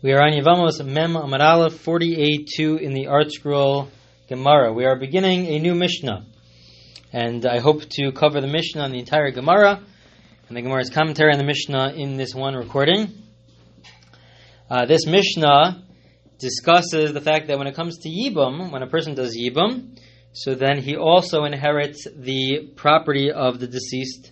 We 0.00 0.12
are 0.12 0.22
on 0.22 0.30
Yevamos 0.30 0.80
Mem 0.86 1.16
Amar 1.16 1.42
Aleph 1.42 1.84
48.2 1.84 2.80
in 2.80 2.92
the 2.92 3.06
ArtScroll 3.06 3.88
Gemara. 4.28 4.72
We 4.72 4.84
are 4.84 4.94
beginning 4.94 5.46
a 5.46 5.58
new 5.58 5.74
Mishnah. 5.74 6.24
And 7.12 7.44
I 7.44 7.58
hope 7.58 7.82
to 7.82 8.12
cover 8.12 8.40
the 8.40 8.46
Mishnah 8.46 8.80
on 8.80 8.92
the 8.92 9.00
entire 9.00 9.32
Gemara 9.32 9.82
and 10.46 10.56
the 10.56 10.62
Gemara's 10.62 10.90
commentary 10.90 11.32
on 11.32 11.38
the 11.38 11.44
Mishnah 11.44 11.94
in 11.96 12.16
this 12.16 12.32
one 12.32 12.54
recording. 12.54 13.08
Uh, 14.70 14.86
this 14.86 15.04
Mishnah 15.04 15.82
discusses 16.38 17.12
the 17.12 17.20
fact 17.20 17.48
that 17.48 17.58
when 17.58 17.66
it 17.66 17.74
comes 17.74 17.98
to 17.98 18.08
Yibam, 18.08 18.70
when 18.70 18.84
a 18.84 18.86
person 18.86 19.16
does 19.16 19.36
Yibam, 19.36 19.98
so 20.32 20.54
then 20.54 20.78
he 20.78 20.94
also 20.94 21.42
inherits 21.42 22.06
the 22.16 22.70
property 22.76 23.32
of 23.32 23.58
the 23.58 23.66
deceased 23.66 24.30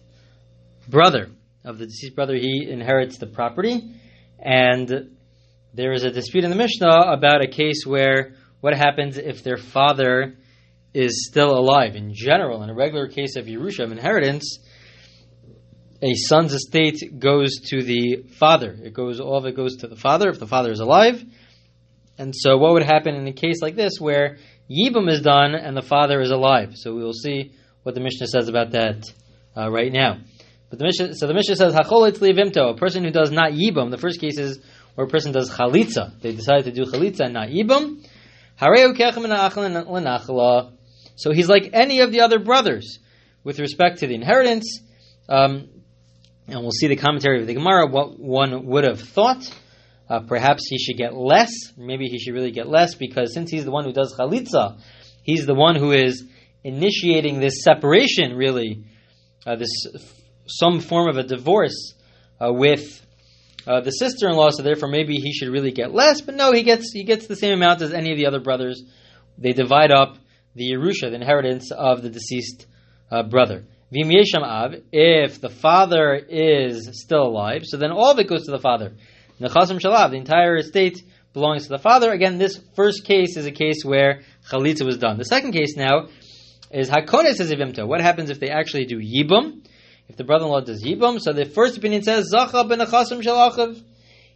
brother. 0.87 1.29
Of 1.65 1.79
the 1.79 1.87
deceased 1.87 2.15
brother, 2.15 2.37
he 2.37 2.69
inherits 2.71 3.19
the 3.19 3.27
property. 3.27 3.97
And 4.39 5.16
there 5.77 5.93
is 5.93 6.05
a 6.05 6.11
dispute 6.11 6.43
in 6.45 6.51
the 6.51 6.57
Mishnah 6.57 7.13
about 7.13 7.43
a 7.43 7.47
case 7.47 7.85
where 7.85 8.33
what 8.61 8.75
happens 8.75 9.19
if 9.19 9.45
their 9.45 9.59
father 9.59 10.39
is 10.95 11.29
still 11.29 11.57
alive. 11.57 11.97
In 11.97 12.15
general, 12.15 12.63
in 12.63 12.71
a 12.71 12.75
regular 12.75 13.09
case 13.09 13.37
of 13.37 13.45
Yerusha, 13.45 13.85
of 13.85 13.93
inheritance, 13.93 14.59
a 16.01 16.15
son's 16.15 16.55
estate 16.55 17.19
goes 17.19 17.61
to 17.69 17.83
the 17.83 18.25
father. 18.39 18.75
It 18.83 18.95
goes 18.95 19.21
all 19.21 19.37
of 19.37 19.45
it 19.45 19.55
goes 19.55 19.77
to 19.77 19.87
the 19.87 19.97
father 19.97 20.31
if 20.31 20.39
the 20.39 20.47
father 20.47 20.71
is 20.71 20.81
alive. 20.81 21.23
And 22.17 22.35
so, 22.35 22.57
what 22.57 22.73
would 22.73 22.83
happen 22.83 23.15
in 23.15 23.27
a 23.27 23.33
case 23.33 23.61
like 23.61 23.77
this 23.77 24.01
where 24.01 24.39
Yibam 24.71 25.11
is 25.11 25.21
done 25.21 25.55
and 25.55 25.77
the 25.77 25.83
father 25.83 26.23
is 26.23 26.31
alive? 26.31 26.75
So 26.77 26.95
we 26.95 27.03
will 27.03 27.13
see 27.13 27.53
what 27.83 27.95
the 27.95 28.01
Mishnah 28.01 28.29
says 28.29 28.49
about 28.49 28.71
that 28.71 29.05
uh, 29.55 29.71
right 29.71 29.93
now. 29.93 30.21
But 30.71 30.79
the 30.79 30.87
Mishnah, 30.87 31.15
so 31.17 31.27
the 31.27 31.35
Mishnah 31.35 31.57
says, 31.57 31.75
"Hacholitz 31.75 32.21
a 32.21 32.75
person 32.75 33.05
who 33.05 33.11
does 33.11 33.31
not 33.31 33.53
Yibam. 33.53 33.91
The 33.91 33.99
first 33.99 34.21
case 34.21 34.39
is 34.39 34.59
where 34.97 35.07
a 35.07 35.11
person 35.11 35.31
does 35.31 35.51
chalitza. 35.51 36.21
They 36.21 36.35
decide 36.35 36.65
to 36.65 36.73
do 36.73 36.85
chalitza 36.85 37.21
and 37.21 37.35
not 37.35 37.49
yibam. 37.49 38.05
So 41.17 41.33
he's 41.33 41.49
like 41.49 41.71
any 41.73 42.01
of 42.01 42.11
the 42.11 42.21
other 42.23 42.39
brothers 42.39 42.99
with 43.45 43.59
respect 43.61 43.99
to 44.01 44.07
the 44.07 44.15
inheritance. 44.15 44.81
Um, 45.29 45.69
and 46.49 46.61
we'll 46.61 46.71
see 46.71 46.89
the 46.89 46.97
commentary 46.97 47.41
of 47.41 47.47
the 47.47 47.55
Gemara, 47.55 47.87
what 47.87 48.19
one 48.19 48.67
would 48.67 48.85
have 48.85 49.01
thought. 49.01 49.49
Uh, 50.09 50.21
perhaps 50.21 50.67
he 50.69 50.79
should 50.79 50.97
get 50.97 51.15
less. 51.15 51.51
Maybe 51.77 52.07
he 52.07 52.19
should 52.19 52.35
really 52.35 52.53
get 52.53 52.69
less 52.69 52.95
because 52.95 53.35
since 53.35 53.51
he's 53.51 53.65
the 53.65 53.71
one 53.71 53.85
who 53.85 53.93
does 53.93 54.15
chalitza, 54.19 54.81
he's 55.23 55.45
the 55.45 55.55
one 55.55 55.77
who 55.77 55.93
is 55.93 56.25
initiating 56.65 57.41
this 57.41 57.63
separation, 57.63 58.35
really, 58.35 58.85
uh, 59.47 59.57
this 59.57 59.71
some 60.47 60.81
form 60.81 61.09
of 61.09 61.19
a 61.19 61.23
divorce 61.23 61.95
uh, 62.41 62.53
with 62.53 63.06
uh, 63.67 63.81
the 63.81 63.91
sister-in-law, 63.91 64.51
so 64.51 64.63
therefore 64.63 64.89
maybe 64.89 65.17
he 65.17 65.33
should 65.33 65.49
really 65.49 65.73
get 65.73 65.93
less. 65.93 66.21
But 66.21 66.37
no, 66.37 66.53
he 66.53 66.63
gets 66.63 66.93
he 66.93 67.05
gets 67.05 67.27
the 67.27 67.37
same 67.37 67.55
amount 67.55 67.83
as 67.83 67.93
any 67.93 68.13
of 68.13 68.19
the 68.19 68.27
other 68.27 68.41
brothers. 68.41 68.83
They 69.39 69.53
divide 69.53 69.91
up 69.91 70.17
the 70.55 70.73
Yerusha, 70.73 71.11
the 71.11 71.17
inheritance 71.17 71.71
of 71.71 72.03
the 72.03 72.11
deceased 72.11 72.67
uh, 73.11 73.23
brother. 73.25 73.65
Vim 73.93 74.09
Yesham 74.09 74.43
Av, 74.43 74.75
if 74.93 75.41
the 75.41 75.49
father 75.49 76.15
is 76.15 76.91
still 76.93 77.23
alive, 77.23 77.63
so 77.65 77.77
then 77.77 77.93
all 77.93 78.11
of 78.11 78.19
it 78.19 78.29
goes 78.29 78.45
to 78.45 78.51
the 78.51 78.59
father. 78.59 78.93
Nechasim 79.41 79.79
Shalav, 79.79 80.11
the 80.11 80.17
entire 80.17 80.57
estate 80.57 81.03
belongs 81.33 81.65
to 81.65 81.69
the 81.69 81.79
father. 81.79 82.11
Again, 82.11 82.39
this 82.39 82.59
first 82.75 83.05
case 83.05 83.37
is 83.37 83.47
a 83.47 83.53
case 83.53 83.85
where 83.85 84.23
Chalitza 84.51 84.85
was 84.85 84.99
done. 84.99 85.19
The 85.19 85.25
second 85.25 85.53
case 85.53 85.77
now 85.77 86.07
is 86.71 86.89
Hakones 86.89 87.39
Ezivimta. 87.39 87.87
What 87.87 88.01
happens 88.01 88.31
if 88.31 88.41
they 88.41 88.49
actually 88.49 88.87
do 88.87 88.99
Yibum? 88.99 89.63
If 90.09 90.17
the 90.17 90.25
brother-in-law 90.25 90.61
does 90.61 90.83
yibum, 90.85 91.21
so 91.21 91.33
the 91.33 91.45
first 91.45 91.77
opinion 91.77 92.03
says 92.03 92.33
zacha 92.33 92.69
ben 92.69 92.79
achasim 92.79 93.23
shalachav, 93.23 93.83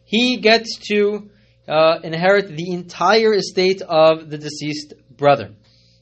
he 0.05 0.39
gets 0.39 0.79
to 0.89 1.31
uh, 1.69 2.01
inherit 2.03 2.49
the 2.49 2.73
entire 2.73 3.35
estate 3.35 3.83
of 3.83 4.29
the 4.29 4.39
deceased 4.39 4.95
brother. 5.17 5.51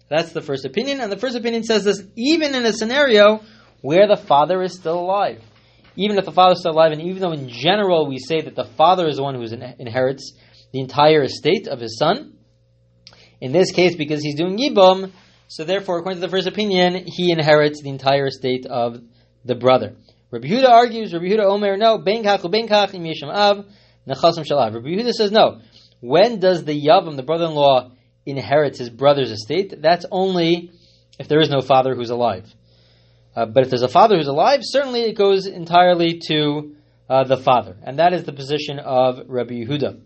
That's 0.08 0.32
the 0.32 0.40
first 0.40 0.64
opinion, 0.64 1.00
and 1.00 1.12
the 1.12 1.18
first 1.18 1.36
opinion 1.36 1.64
says 1.64 1.84
this 1.84 2.02
even 2.16 2.54
in 2.54 2.64
a 2.64 2.72
scenario 2.72 3.42
where 3.82 4.08
the 4.08 4.16
father 4.16 4.62
is 4.62 4.74
still 4.74 4.98
alive. 4.98 5.42
Even 5.96 6.16
if 6.16 6.24
the 6.24 6.32
father 6.32 6.52
is 6.52 6.60
still 6.60 6.72
alive, 6.72 6.92
and 6.92 7.02
even 7.02 7.20
though 7.20 7.32
in 7.32 7.48
general 7.48 8.08
we 8.08 8.18
say 8.18 8.40
that 8.40 8.54
the 8.54 8.64
father 8.64 9.06
is 9.06 9.16
the 9.16 9.22
one 9.22 9.34
who 9.34 9.42
inherits 9.42 10.32
the 10.72 10.80
entire 10.80 11.22
estate 11.24 11.68
of 11.68 11.80
his 11.80 11.98
son, 11.98 12.34
in 13.40 13.52
this 13.52 13.70
case, 13.70 13.96
because 13.96 14.22
he's 14.22 14.36
doing 14.36 14.58
yibum, 14.58 15.12
so 15.48 15.64
therefore, 15.64 15.98
according 15.98 16.20
to 16.20 16.26
the 16.26 16.30
first 16.30 16.46
opinion, 16.46 17.04
he 17.06 17.30
inherits 17.30 17.82
the 17.82 17.88
entire 17.88 18.26
estate 18.26 18.66
of 18.66 19.00
the 19.44 19.54
brother. 19.54 19.94
Rabbi 20.30 20.46
Yehuda 20.46 20.68
argues, 20.68 21.12
Rabbi 21.12 21.26
Yehuda 21.26 21.44
Omer, 21.44 21.76
no, 21.76 21.98
ben 21.98 22.22
kach 22.22 22.48
ben 22.50 22.68
kach 22.68 22.94
im 22.94 23.30
av, 23.30 23.64
nechasim 24.06 24.46
shalav. 24.46 24.74
Rabbi 24.74 24.88
Yehuda 24.88 25.12
says, 25.12 25.30
no. 25.30 25.60
When 26.00 26.38
does 26.38 26.64
the 26.64 26.80
yavam, 26.80 27.16
the 27.16 27.22
brother-in-law, 27.22 27.92
inherit 28.26 28.76
his 28.76 28.90
brother's 28.90 29.30
estate? 29.30 29.74
That's 29.80 30.04
only 30.10 30.70
if 31.18 31.28
there 31.28 31.40
is 31.40 31.50
no 31.50 31.60
father 31.60 31.94
who's 31.94 32.10
alive. 32.10 32.46
Uh, 33.34 33.46
but 33.46 33.64
if 33.64 33.70
there's 33.70 33.82
a 33.82 33.88
father 33.88 34.16
who's 34.16 34.28
alive, 34.28 34.60
certainly 34.62 35.02
it 35.02 35.16
goes 35.16 35.46
entirely 35.46 36.20
to 36.28 36.76
uh, 37.08 37.24
the 37.24 37.36
father. 37.36 37.76
And 37.82 37.98
that 37.98 38.12
is 38.12 38.24
the 38.24 38.32
position 38.32 38.78
of 38.78 39.28
Rabbi 39.28 39.54
Yehuda. 39.54 40.00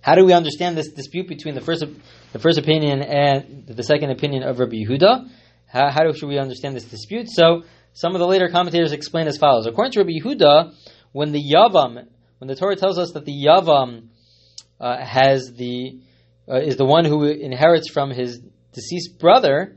How 0.00 0.16
do 0.16 0.24
we 0.24 0.32
understand 0.32 0.76
this 0.76 0.88
dispute 0.88 1.28
between 1.28 1.54
the 1.54 1.60
first, 1.60 1.84
the 2.32 2.38
first 2.38 2.58
opinion 2.58 3.02
and 3.02 3.66
the 3.66 3.82
second 3.84 4.10
opinion 4.10 4.42
of 4.42 4.58
Rabbi 4.58 4.76
Yehuda? 4.76 5.28
How, 5.66 5.90
how 5.90 6.12
should 6.12 6.28
we 6.28 6.38
understand 6.38 6.74
this 6.74 6.84
dispute? 6.84 7.28
So, 7.30 7.62
some 7.94 8.14
of 8.14 8.20
the 8.20 8.26
later 8.26 8.48
commentators 8.48 8.92
explain 8.92 9.26
as 9.26 9.38
follows. 9.38 9.66
According 9.66 9.92
to 9.92 10.00
Rabbi 10.00 10.12
Yehuda, 10.20 10.74
when 11.12 11.32
the 11.32 11.42
Yavam, 11.42 12.06
when 12.38 12.48
the 12.48 12.56
Torah 12.56 12.76
tells 12.76 12.98
us 12.98 13.12
that 13.12 13.24
the 13.24 13.44
Yavam 13.46 14.08
uh, 14.80 15.04
has 15.04 15.52
the 15.52 16.00
uh, 16.48 16.56
is 16.56 16.76
the 16.76 16.84
one 16.84 17.04
who 17.04 17.24
inherits 17.24 17.88
from 17.88 18.10
his 18.10 18.40
deceased 18.72 19.18
brother, 19.18 19.76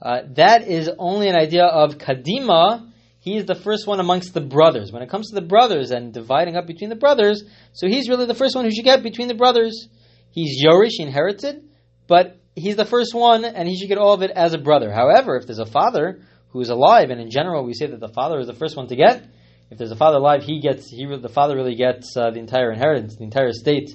uh, 0.00 0.20
that 0.34 0.68
is 0.68 0.90
only 0.98 1.28
an 1.28 1.36
idea 1.36 1.64
of 1.64 1.98
Kadima. 1.98 2.90
He 3.18 3.36
is 3.36 3.46
the 3.46 3.54
first 3.54 3.86
one 3.86 4.00
amongst 4.00 4.34
the 4.34 4.42
brothers. 4.42 4.92
When 4.92 5.02
it 5.02 5.08
comes 5.08 5.30
to 5.30 5.34
the 5.34 5.46
brothers 5.46 5.90
and 5.90 6.12
dividing 6.12 6.56
up 6.56 6.66
between 6.66 6.90
the 6.90 6.96
brothers, 6.96 7.42
so 7.72 7.88
he's 7.88 8.08
really 8.08 8.26
the 8.26 8.34
first 8.34 8.54
one 8.54 8.66
who 8.66 8.70
should 8.70 8.84
get 8.84 9.02
between 9.02 9.28
the 9.28 9.34
brothers. 9.34 9.88
He's 10.30 10.62
Yorish, 10.62 10.98
he 10.98 11.04
inherited, 11.04 11.64
but 12.06 12.36
he's 12.54 12.76
the 12.76 12.84
first 12.84 13.14
one, 13.14 13.44
and 13.44 13.66
he 13.66 13.78
should 13.78 13.88
get 13.88 13.98
all 13.98 14.12
of 14.12 14.22
it 14.22 14.30
as 14.30 14.52
a 14.52 14.58
brother. 14.58 14.92
However, 14.92 15.36
if 15.36 15.46
there's 15.46 15.58
a 15.58 15.64
father 15.64 16.20
who 16.54 16.60
is 16.60 16.70
alive, 16.70 17.10
and 17.10 17.20
in 17.20 17.30
general 17.30 17.64
we 17.64 17.74
say 17.74 17.86
that 17.86 17.98
the 17.98 18.08
father 18.08 18.38
is 18.38 18.46
the 18.46 18.54
first 18.54 18.76
one 18.76 18.86
to 18.86 18.94
get. 18.96 19.26
If 19.70 19.78
there's 19.78 19.90
a 19.90 19.96
father 19.96 20.18
alive, 20.18 20.44
he 20.44 20.60
gets 20.60 20.88
he 20.88 21.04
the 21.04 21.28
father 21.28 21.56
really 21.56 21.74
gets 21.74 22.16
uh, 22.16 22.30
the 22.30 22.38
entire 22.38 22.70
inheritance, 22.70 23.16
the 23.16 23.24
entire 23.24 23.48
estate 23.48 23.90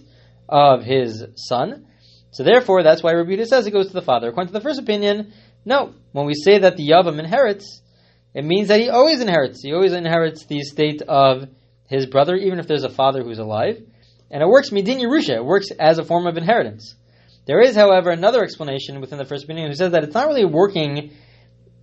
of 0.50 0.84
his 0.84 1.26
son. 1.36 1.88
So 2.32 2.44
therefore, 2.44 2.84
that's 2.84 3.02
why 3.02 3.14
Rabbi 3.14 3.42
says 3.46 3.66
it 3.66 3.72
goes 3.72 3.88
to 3.88 3.94
the 3.94 4.02
father. 4.02 4.28
According 4.28 4.50
to 4.50 4.60
the 4.60 4.62
first 4.62 4.80
opinion, 4.80 5.32
no. 5.64 5.94
When 6.12 6.26
we 6.26 6.34
say 6.34 6.60
that 6.60 6.76
the 6.76 6.90
Yavam 6.90 7.18
inherits, 7.18 7.82
it 8.34 8.44
means 8.44 8.68
that 8.68 8.82
he 8.82 8.90
always 8.90 9.22
inherits. 9.22 9.64
He 9.64 9.74
always 9.74 9.94
inherits 9.94 10.46
the 10.46 10.60
estate 10.60 11.02
of 11.02 11.48
his 11.88 12.08
brother, 12.08 12.36
even 12.36 12.60
if 12.60 12.68
there's 12.68 12.84
a 12.84 12.90
father 12.90 13.24
who's 13.24 13.40
alive. 13.40 13.82
And 14.30 14.44
it 14.44 14.50
works 14.50 14.70
midin 14.70 15.00
Yerusha. 15.00 15.38
It 15.38 15.46
works 15.46 15.68
as 15.80 15.98
a 15.98 16.04
form 16.04 16.28
of 16.28 16.38
inheritance. 16.38 16.94
There 17.48 17.62
is, 17.62 17.76
however, 17.76 18.10
another 18.10 18.44
explanation 18.44 19.00
within 19.00 19.18
the 19.18 19.26
first 19.26 19.46
opinion 19.46 19.70
who 19.70 19.76
says 19.76 19.94
that 19.94 20.04
it's 20.04 20.14
not 20.14 20.28
really 20.28 20.46
working 20.46 21.14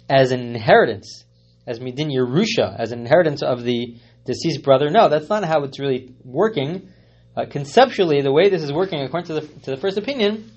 as 0.09 0.33
an 0.33 0.41
inheritance, 0.41 1.25
as 1.67 1.81
midin 1.81 2.13
Yerusha, 2.13 2.79
as 2.79 2.93
an 2.93 3.01
inheritance 3.01 3.43
of 3.43 3.63
the 3.63 3.97
deceased 4.25 4.63
brother. 4.63 4.91
No, 4.91 5.09
that's 5.09 5.29
not 5.29 5.45
how 5.45 5.65
it's 5.65 5.79
really 5.79 6.15
working. 6.25 6.91
Uh, 7.37 7.47
conceptually, 7.49 8.23
the 8.23 8.33
way 8.33 8.49
this 8.49 8.63
is 8.63 8.73
working, 8.73 9.01
according 9.01 9.29
to 9.29 9.41
the, 9.41 9.61
to 9.61 9.71
the 9.73 9.77
first 9.77 9.99
opinion, 9.99 10.51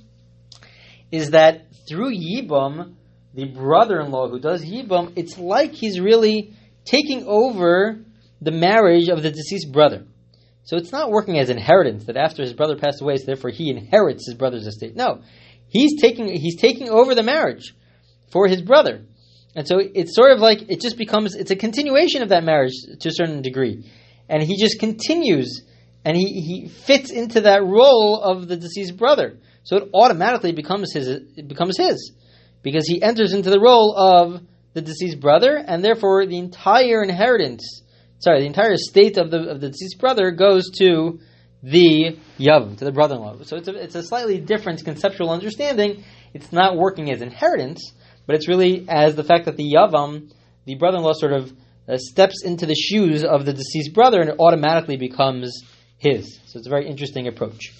is 1.11 1.31
that 1.31 1.67
through 1.87 2.13
Yibam, 2.15 2.95
the 3.33 3.45
brother-in-law 3.45 4.29
who 4.29 4.39
does 4.39 4.63
Yibam, 4.63 5.13
it's 5.15 5.37
like 5.37 5.73
he's 5.73 5.99
really 5.99 6.53
taking 6.85 7.25
over 7.25 7.99
the 8.41 8.51
marriage 8.51 9.09
of 9.09 9.21
the 9.21 9.31
deceased 9.31 9.71
brother. 9.71 10.05
So 10.63 10.77
it's 10.77 10.91
not 10.91 11.11
working 11.11 11.39
as 11.39 11.49
inheritance 11.49 12.05
that 12.05 12.15
after 12.15 12.43
his 12.43 12.53
brother 12.53 12.75
passed 12.75 13.01
away, 13.01 13.17
so 13.17 13.25
therefore 13.25 13.49
he 13.49 13.69
inherits 13.69 14.27
his 14.27 14.35
brother's 14.35 14.67
estate. 14.67 14.95
No, 14.95 15.21
he's 15.67 15.99
taking 15.99 16.27
he's 16.27 16.57
taking 16.57 16.89
over 16.89 17.15
the 17.15 17.23
marriage 17.23 17.73
for 18.31 18.47
his 18.47 18.61
brother. 18.61 19.03
And 19.55 19.67
so 19.67 19.79
it's 19.79 20.15
sort 20.15 20.31
of 20.31 20.39
like 20.39 20.69
it 20.69 20.81
just 20.81 20.97
becomes 20.97 21.35
it's 21.35 21.51
a 21.51 21.55
continuation 21.55 22.21
of 22.21 22.29
that 22.29 22.43
marriage 22.43 22.73
to 22.99 23.09
a 23.09 23.11
certain 23.11 23.41
degree. 23.41 23.89
And 24.27 24.43
he 24.43 24.57
just 24.57 24.79
continues 24.79 25.63
and 26.05 26.15
he, 26.15 26.41
he 26.41 26.67
fits 26.67 27.11
into 27.11 27.41
that 27.41 27.63
role 27.63 28.21
of 28.21 28.47
the 28.47 28.55
deceased 28.55 28.95
brother. 28.95 29.37
So 29.63 29.77
it 29.77 29.89
automatically 29.93 30.51
becomes 30.51 30.93
his 30.93 31.07
it 31.07 31.47
becomes 31.47 31.77
his. 31.77 32.13
Because 32.61 32.87
he 32.87 33.01
enters 33.01 33.33
into 33.33 33.49
the 33.49 33.59
role 33.59 33.95
of 33.97 34.41
the 34.73 34.81
deceased 34.81 35.19
brother, 35.19 35.55
and 35.55 35.83
therefore 35.83 36.25
the 36.25 36.37
entire 36.37 37.01
inheritance 37.01 37.81
sorry, 38.19 38.41
the 38.41 38.47
entire 38.47 38.73
estate 38.73 39.17
of 39.17 39.31
the 39.31 39.49
of 39.49 39.61
the 39.61 39.69
deceased 39.69 39.99
brother 39.99 40.31
goes 40.31 40.69
to 40.77 41.19
the 41.63 42.17
yav, 42.37 42.77
to 42.77 42.85
the 42.85 42.91
brother-in-law. 42.91 43.43
So 43.43 43.57
it's 43.57 43.67
a, 43.67 43.75
it's 43.75 43.95
a 43.95 44.03
slightly 44.03 44.39
different 44.39 44.83
conceptual 44.85 45.29
understanding. 45.29 46.03
It's 46.33 46.53
not 46.53 46.77
working 46.77 47.11
as 47.11 47.21
inheritance, 47.21 47.91
but 48.29 48.35
it's 48.35 48.47
really 48.47 48.85
as 48.87 49.15
the 49.15 49.23
fact 49.23 49.45
that 49.45 49.57
the 49.57 49.73
Yavam, 49.73 50.31
the 50.65 50.75
brother 50.75 50.97
in 50.97 51.03
law, 51.03 51.13
sort 51.13 51.33
of 51.33 51.51
uh, 51.87 51.97
steps 51.97 52.43
into 52.43 52.67
the 52.67 52.75
shoes 52.75 53.23
of 53.23 53.43
the 53.43 53.53
deceased 53.53 53.91
brother 53.91 54.21
and 54.21 54.29
it 54.29 54.35
automatically 54.37 54.97
becomes 54.97 55.63
his. 55.97 56.39
So 56.45 56.59
it's 56.59 56.67
a 56.67 56.69
very 56.69 56.87
interesting 56.87 57.27
approach. 57.27 57.73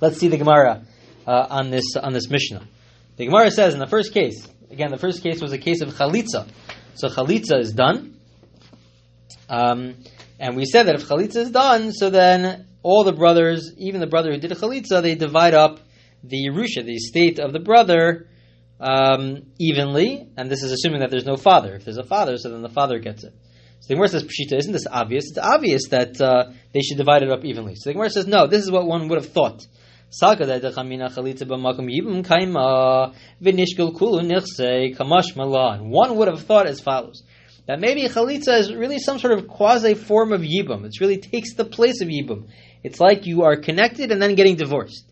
Let's 0.00 0.18
see 0.18 0.26
the 0.26 0.38
Gemara 0.38 0.82
uh, 1.24 1.46
on 1.50 1.70
this 1.70 1.94
on 1.94 2.12
this 2.12 2.28
Mishnah. 2.28 2.66
The 3.16 3.26
Gemara 3.26 3.52
says 3.52 3.74
in 3.74 3.78
the 3.78 3.86
first 3.86 4.12
case, 4.12 4.44
again, 4.72 4.90
the 4.90 4.98
first 4.98 5.22
case 5.22 5.40
was 5.40 5.52
a 5.52 5.58
case 5.58 5.82
of 5.82 5.90
chalitza. 5.90 6.48
So 6.96 7.06
chalitza 7.06 7.60
is 7.60 7.72
done, 7.72 8.18
um, 9.48 9.94
and 10.40 10.56
we 10.56 10.64
said 10.64 10.88
that 10.88 10.96
if 10.96 11.06
chalitza 11.06 11.36
is 11.36 11.52
done, 11.52 11.92
so 11.92 12.10
then 12.10 12.66
all 12.82 13.04
the 13.04 13.12
brothers, 13.12 13.70
even 13.78 14.00
the 14.00 14.08
brother 14.08 14.32
who 14.32 14.38
did 14.40 14.50
chalitza, 14.50 15.00
they 15.00 15.14
divide 15.14 15.54
up 15.54 15.78
the 16.24 16.48
Yerusha, 16.48 16.84
the 16.84 16.96
estate 16.96 17.38
of 17.38 17.52
the 17.52 17.60
brother, 17.60 18.26
um, 18.80 19.42
evenly, 19.58 20.28
and 20.36 20.50
this 20.50 20.62
is 20.62 20.72
assuming 20.72 21.00
that 21.00 21.10
there's 21.10 21.24
no 21.26 21.36
father. 21.36 21.74
If 21.74 21.84
there's 21.84 21.98
a 21.98 22.04
father, 22.04 22.36
so 22.36 22.50
then 22.50 22.62
the 22.62 22.68
father 22.68 22.98
gets 22.98 23.24
it. 23.24 23.32
So 23.80 23.88
the 23.88 23.94
Gemara 23.94 24.08
says, 24.08 24.24
Pshita, 24.24 24.56
isn't 24.58 24.72
this 24.72 24.86
obvious? 24.90 25.24
It's 25.28 25.38
obvious 25.38 25.88
that 25.90 26.20
uh, 26.20 26.52
they 26.72 26.80
should 26.80 26.96
divide 26.96 27.22
it 27.22 27.30
up 27.30 27.44
evenly. 27.44 27.74
So 27.76 27.90
the 27.90 27.94
Gemara 27.94 28.10
says, 28.10 28.26
no, 28.26 28.46
this 28.46 28.62
is 28.62 28.70
what 28.70 28.86
one 28.86 29.08
would 29.08 29.22
have 29.22 29.30
thought. 29.30 29.66
One 30.20 30.38
would 36.16 36.28
have 36.28 36.42
thought 36.42 36.66
as 36.66 36.80
follows 36.80 37.22
that 37.66 37.80
maybe 37.80 38.08
chalitza 38.08 38.58
is 38.58 38.72
really 38.74 38.98
some 38.98 39.18
sort 39.18 39.38
of 39.38 39.48
quasi 39.48 39.94
form 39.94 40.32
of 40.32 40.42
yibum. 40.42 40.84
It 40.84 41.00
really 41.00 41.18
takes 41.18 41.54
the 41.54 41.64
place 41.64 42.00
of 42.00 42.08
yibum. 42.08 42.48
It's 42.82 43.00
like 43.00 43.26
you 43.26 43.42
are 43.44 43.56
connected 43.56 44.12
and 44.12 44.20
then 44.20 44.34
getting 44.34 44.56
divorced. 44.56 45.10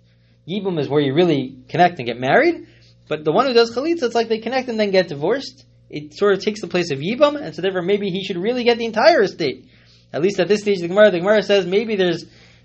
Yibum 0.48 0.78
is 0.78 0.88
where 0.88 1.00
you 1.00 1.14
really 1.14 1.56
connect 1.68 1.98
and 1.98 2.06
get 2.06 2.18
married, 2.18 2.66
but 3.08 3.24
the 3.24 3.32
one 3.32 3.46
who 3.46 3.52
does 3.52 3.74
chalitza, 3.74 4.04
it's 4.04 4.14
like 4.14 4.28
they 4.28 4.38
connect 4.38 4.68
and 4.68 4.78
then 4.78 4.90
get 4.90 5.08
divorced. 5.08 5.64
It 5.90 6.14
sort 6.14 6.34
of 6.34 6.42
takes 6.42 6.60
the 6.60 6.68
place 6.68 6.90
of 6.90 6.98
yibum, 6.98 7.40
and 7.40 7.54
so 7.54 7.60
therefore 7.62 7.82
maybe 7.82 8.08
he 8.08 8.24
should 8.24 8.38
really 8.38 8.64
get 8.64 8.78
the 8.78 8.86
entire 8.86 9.22
estate. 9.22 9.68
At 10.12 10.22
least 10.22 10.40
at 10.40 10.48
this 10.48 10.60
stage, 10.60 10.80
the 10.80 10.88
Gemara, 10.88 11.10
the 11.10 11.18
Gemara 11.18 11.42
says 11.42 11.66
maybe 11.66 11.96
there's 11.96 12.24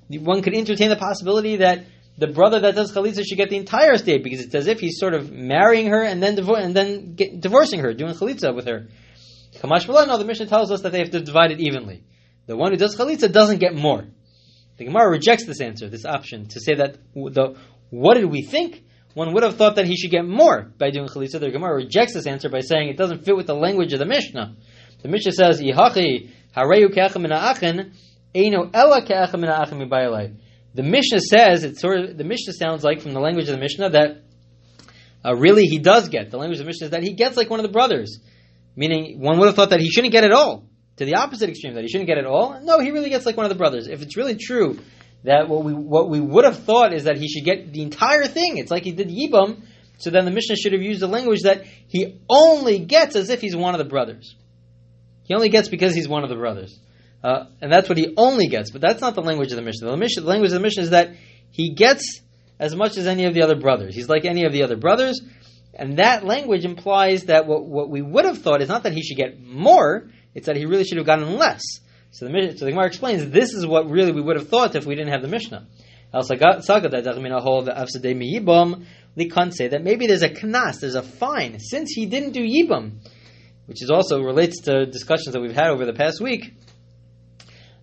one 0.09 0.41
could 0.41 0.55
entertain 0.55 0.89
the 0.89 0.95
possibility 0.95 1.57
that 1.57 1.85
the 2.17 2.27
brother 2.27 2.59
that 2.61 2.75
does 2.75 2.93
chalitza 2.93 3.23
should 3.27 3.37
get 3.37 3.49
the 3.49 3.57
entire 3.57 3.93
estate 3.93 4.23
because 4.23 4.41
it's 4.41 4.55
as 4.55 4.67
if 4.67 4.79
he's 4.79 4.99
sort 4.99 5.13
of 5.13 5.31
marrying 5.31 5.87
her 5.87 6.03
and 6.03 6.21
then 6.21 6.37
and 6.39 6.75
then 6.75 7.15
get, 7.15 7.39
divorcing 7.39 7.79
her, 7.81 7.93
doing 7.93 8.13
chalitza 8.13 8.55
with 8.55 8.65
her. 8.65 8.87
Kamash 9.59 9.87
no, 9.87 10.17
the 10.17 10.25
Mishnah 10.25 10.47
tells 10.47 10.71
us 10.71 10.81
that 10.81 10.91
they 10.91 10.99
have 10.99 11.11
to 11.11 11.19
divide 11.19 11.51
it 11.51 11.59
evenly. 11.59 12.03
The 12.47 12.55
one 12.55 12.71
who 12.71 12.77
does 12.77 12.95
chalitza 12.95 13.31
doesn't 13.31 13.59
get 13.59 13.75
more. 13.75 14.05
The 14.77 14.85
Gemara 14.85 15.09
rejects 15.09 15.45
this 15.45 15.61
answer, 15.61 15.89
this 15.89 16.05
option, 16.05 16.47
to 16.49 16.59
say 16.59 16.75
that 16.75 16.97
the 17.13 17.55
what 17.89 18.15
did 18.15 18.25
we 18.25 18.43
think? 18.43 18.83
One 19.17 19.33
would 19.33 19.41
have 19.41 19.55
thought 19.55 19.77
that 19.77 19.87
he 19.87 19.97
should 19.97 20.11
get 20.11 20.27
more 20.27 20.71
by 20.77 20.91
doing 20.91 21.07
chalitza. 21.07 21.39
The 21.39 21.49
Gemara 21.49 21.73
rejects 21.73 22.13
this 22.13 22.27
answer 22.27 22.49
by 22.49 22.59
saying 22.59 22.89
it 22.89 22.97
doesn't 22.97 23.25
fit 23.25 23.35
with 23.35 23.47
the 23.47 23.55
language 23.55 23.91
of 23.91 23.97
the 23.97 24.05
Mishnah. 24.05 24.55
The 25.01 25.07
Mishnah 25.07 25.31
says, 25.31 25.59
"Ihachi 25.59 26.29
hareyu 26.55 26.93
ke'achem 26.93 27.25
eino 28.35 28.71
ke'achem 28.71 30.35
The 30.75 30.83
Mishnah 30.83 31.19
says 31.21 31.63
it 31.63 31.79
sort 31.79 31.99
of 31.99 32.15
the 32.15 32.23
Mishnah 32.23 32.53
sounds 32.53 32.83
like 32.83 33.01
from 33.01 33.15
the 33.15 33.19
language 33.19 33.49
of 33.49 33.55
the 33.55 33.59
Mishnah 33.59 33.89
that 33.89 34.21
uh, 35.25 35.35
really 35.35 35.63
he 35.63 35.79
does 35.79 36.09
get. 36.09 36.29
The 36.29 36.37
language 36.37 36.59
of 36.59 36.65
the 36.65 36.69
Mishnah 36.69 36.85
is 36.85 36.91
that 36.91 37.01
he 37.01 37.13
gets 37.13 37.35
like 37.37 37.49
one 37.49 37.59
of 37.59 37.65
the 37.65 37.71
brothers. 37.71 38.19
Meaning, 38.75 39.19
one 39.19 39.39
would 39.39 39.47
have 39.47 39.55
thought 39.55 39.71
that 39.71 39.81
he 39.81 39.89
shouldn't 39.89 40.11
get 40.11 40.25
it 40.25 40.31
all. 40.31 40.69
To 40.97 41.05
the 41.05 41.15
opposite 41.15 41.49
extreme, 41.49 41.73
that 41.73 41.81
he 41.81 41.89
shouldn't 41.89 42.07
get 42.07 42.19
it 42.19 42.27
all. 42.27 42.61
No, 42.61 42.79
he 42.81 42.91
really 42.91 43.09
gets 43.09 43.25
like 43.25 43.35
one 43.35 43.47
of 43.47 43.49
the 43.49 43.57
brothers. 43.57 43.87
If 43.87 44.03
it's 44.03 44.15
really 44.15 44.35
true 44.35 44.77
that 45.23 45.49
what 45.49 45.63
we 45.63 45.73
what 45.73 46.09
we 46.09 46.19
would 46.19 46.45
have 46.45 46.59
thought 46.63 46.93
is 46.93 47.05
that 47.05 47.17
he 47.17 47.27
should 47.27 47.43
get 47.43 47.73
the 47.73 47.81
entire 47.81 48.25
thing, 48.25 48.57
it's 48.57 48.71
like 48.71 48.83
he 48.83 48.91
did 48.91 49.09
Yibam, 49.09 49.63
so 49.97 50.09
then 50.09 50.25
the 50.25 50.31
Mishnah 50.31 50.55
should 50.55 50.73
have 50.73 50.81
used 50.81 51.01
the 51.01 51.07
language 51.07 51.41
that 51.43 51.65
he 51.87 52.19
only 52.29 52.79
gets 52.79 53.15
as 53.15 53.29
if 53.29 53.41
he's 53.41 53.55
one 53.55 53.73
of 53.73 53.79
the 53.79 53.85
brothers. 53.85 54.35
He 55.23 55.33
only 55.33 55.49
gets 55.49 55.67
because 55.67 55.93
he's 55.93 56.07
one 56.07 56.23
of 56.23 56.29
the 56.29 56.35
brothers. 56.35 56.79
Uh, 57.23 57.45
and 57.61 57.71
that's 57.71 57.89
what 57.89 57.97
he 57.97 58.13
only 58.15 58.47
gets, 58.47 58.71
but 58.71 58.79
that's 58.79 59.01
not 59.01 59.15
the 59.15 59.21
language 59.21 59.51
of 59.51 59.57
the 59.57 59.63
Mishnah. 59.63 59.89
The, 59.89 59.97
Mishnah, 59.97 60.21
the 60.21 60.29
language 60.29 60.51
of 60.51 60.53
the 60.53 60.61
Mishnah 60.61 60.83
is 60.83 60.89
that 60.91 61.15
he 61.51 61.73
gets 61.73 62.21
as 62.59 62.75
much 62.75 62.95
as 62.97 63.07
any 63.07 63.25
of 63.25 63.33
the 63.33 63.41
other 63.41 63.55
brothers. 63.55 63.95
He's 63.95 64.07
like 64.07 64.23
any 64.23 64.45
of 64.45 64.53
the 64.53 64.63
other 64.63 64.77
brothers, 64.77 65.19
and 65.73 65.97
that 65.97 66.23
language 66.23 66.63
implies 66.63 67.23
that 67.23 67.47
what, 67.47 67.65
what 67.65 67.89
we 67.89 68.01
would 68.01 68.25
have 68.25 68.37
thought 68.37 68.61
is 68.61 68.69
not 68.69 68.83
that 68.83 68.93
he 68.93 69.01
should 69.01 69.17
get 69.17 69.41
more, 69.41 70.09
it's 70.35 70.45
that 70.45 70.55
he 70.55 70.65
really 70.65 70.83
should 70.83 70.97
have 70.97 71.05
gotten 71.05 71.37
less. 71.37 71.61
So 72.11 72.25
the, 72.25 72.55
so 72.57 72.65
the 72.65 72.71
Gemara 72.71 72.87
explains 72.87 73.29
this 73.29 73.53
is 73.53 73.65
what 73.65 73.89
really 73.89 74.11
we 74.11 74.21
would 74.21 74.37
have 74.37 74.47
thought 74.47 74.75
if 74.75 74.85
we 74.85 74.95
didn't 74.95 75.11
have 75.11 75.21
the 75.21 75.27
Mishnah. 75.27 75.67
We 79.15 79.29
can't 79.29 79.55
say 79.55 79.67
that 79.67 79.83
maybe 79.83 80.07
there's 80.07 80.23
a 80.23 80.29
knas, 80.29 80.79
there's 80.79 80.95
a 80.95 81.03
fine, 81.03 81.59
since 81.59 81.91
he 81.91 82.05
didn't 82.05 82.31
do 82.31 82.41
yibam, 82.41 82.99
which 83.65 83.83
is 83.83 83.89
also 83.89 84.21
relates 84.21 84.61
to 84.61 84.85
discussions 84.85 85.33
that 85.33 85.41
we've 85.41 85.55
had 85.55 85.67
over 85.67 85.85
the 85.85 85.93
past 85.93 86.21
week. 86.21 86.53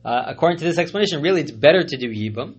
Uh, 0.05 0.25
according 0.27 0.59
to 0.59 0.65
this 0.65 0.79
explanation, 0.79 1.23
really 1.23 1.43
it's 1.43 1.51
better 1.51 1.83
to 1.83 1.97
do 1.97 2.09
yibam 2.09 2.57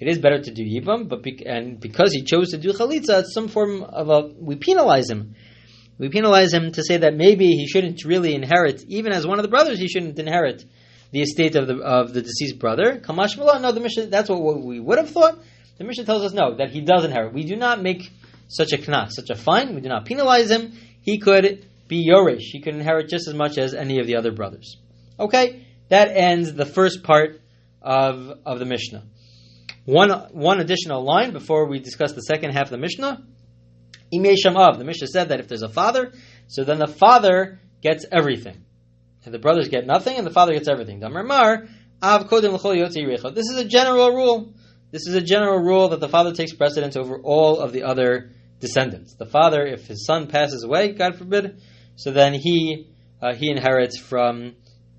it 0.00 0.08
is 0.08 0.18
better 0.18 0.40
to 0.40 0.50
do 0.50 0.64
yibam, 0.64 1.08
but 1.08 1.22
be, 1.22 1.44
and 1.46 1.78
because 1.78 2.12
he 2.12 2.22
chose 2.22 2.48
to 2.50 2.58
do 2.58 2.72
chalitza, 2.72 3.20
it's 3.20 3.34
some 3.34 3.48
form 3.48 3.82
of 3.82 4.08
a 4.08 4.32
we 4.38 4.56
penalize 4.56 5.10
him. 5.10 5.34
We 5.98 6.08
penalize 6.08 6.54
him 6.54 6.72
to 6.72 6.82
say 6.82 6.96
that 6.96 7.14
maybe 7.14 7.46
he 7.46 7.68
shouldn't 7.68 8.02
really 8.06 8.34
inherit, 8.34 8.82
even 8.88 9.12
as 9.12 9.26
one 9.26 9.38
of 9.38 9.42
the 9.42 9.50
brothers, 9.50 9.78
he 9.78 9.88
shouldn't 9.88 10.18
inherit 10.18 10.64
the 11.12 11.22
estate 11.22 11.56
of 11.56 11.66
the 11.66 11.76
of 11.78 12.12
the 12.12 12.22
deceased 12.22 12.58
brother. 12.58 13.00
Kamash 13.00 13.36
no, 13.36 13.72
the 13.72 13.80
Mishnah 13.80 14.06
that's 14.06 14.28
what, 14.28 14.62
we 14.62 14.80
would 14.80 14.98
have 14.98 15.10
thought. 15.10 15.38
The 15.78 15.84
Mishnah 15.84 16.04
tells 16.04 16.24
us 16.24 16.32
no, 16.32 16.56
that 16.56 16.70
he 16.70 16.80
does 16.80 17.04
inherit. 17.04 17.32
We 17.32 17.44
do 17.44 17.56
not 17.56 17.82
make 17.82 18.10
such 18.48 18.72
a 18.72 18.78
knas, 18.78 19.12
such 19.12 19.30
a 19.30 19.34
fine. 19.34 19.74
We 19.74 19.80
do 19.80 19.88
not 19.88 20.04
penalize 20.04 20.50
him. 20.50 20.72
He 21.00 21.18
could 21.18 21.66
be 21.88 22.08
yorish. 22.08 22.50
He 22.52 22.60
could 22.60 22.74
inherit 22.74 23.08
just 23.08 23.28
as 23.28 23.34
much 23.34 23.58
as 23.58 23.74
any 23.74 23.98
of 23.98 24.06
the 24.06 24.16
other 24.16 24.32
brothers. 24.32 24.76
Okay, 25.18 25.66
that 25.88 26.08
ends 26.08 26.52
the 26.52 26.66
first 26.66 27.02
part 27.02 27.40
of 27.82 28.38
of 28.44 28.58
the 28.58 28.66
Mishnah. 28.66 29.04
One, 29.86 30.10
one 30.32 30.60
additional 30.60 31.02
line 31.02 31.32
before 31.32 31.66
we 31.66 31.80
discuss 31.80 32.12
the 32.12 32.20
second 32.20 32.52
half 32.52 32.64
of 32.64 32.70
the 32.70 32.78
Mishnah. 32.78 33.24
Imei 34.14 34.36
Shamav. 34.36 34.78
The 34.78 34.84
Mishnah 34.84 35.08
said 35.08 35.28
that 35.30 35.40
if 35.40 35.48
there's 35.48 35.62
a 35.62 35.68
father, 35.68 36.12
so 36.48 36.64
then 36.64 36.78
the 36.78 36.86
father 36.86 37.60
gets 37.80 38.04
everything. 38.10 38.64
And 39.24 39.34
the 39.34 39.38
brothers 39.38 39.68
get 39.68 39.86
nothing, 39.86 40.16
and 40.16 40.26
the 40.26 40.30
father 40.30 40.54
gets 40.54 40.68
everything. 40.68 41.00
This 41.00 41.10
is 43.50 43.56
a 43.56 43.64
general 43.64 44.10
rule. 44.10 44.54
This 44.90 45.06
is 45.06 45.14
a 45.14 45.20
general 45.20 45.58
rule 45.58 45.90
that 45.90 46.00
the 46.00 46.08
father 46.08 46.32
takes 46.32 46.52
precedence 46.52 46.96
over 46.96 47.20
all 47.22 47.60
of 47.60 47.72
the 47.72 47.82
other 47.84 48.32
descendants. 48.60 49.14
The 49.14 49.26
father, 49.26 49.64
if 49.66 49.86
his 49.86 50.06
son 50.06 50.26
passes 50.26 50.64
away, 50.64 50.92
God 50.92 51.16
forbid, 51.16 51.60
so 51.96 52.12
then 52.12 52.34
he 52.34 52.88
uh, 53.20 53.34
he 53.34 53.50
inherits 53.50 53.98
from 53.98 54.54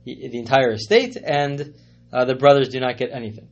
the, 0.06 0.30
the 0.30 0.38
entire 0.38 0.72
estate, 0.72 1.18
and 1.18 1.74
uh, 2.14 2.26
the 2.26 2.36
brothers 2.36 2.70
do 2.70 2.80
not 2.80 2.98
get 2.98 3.10
anything. 3.12 3.48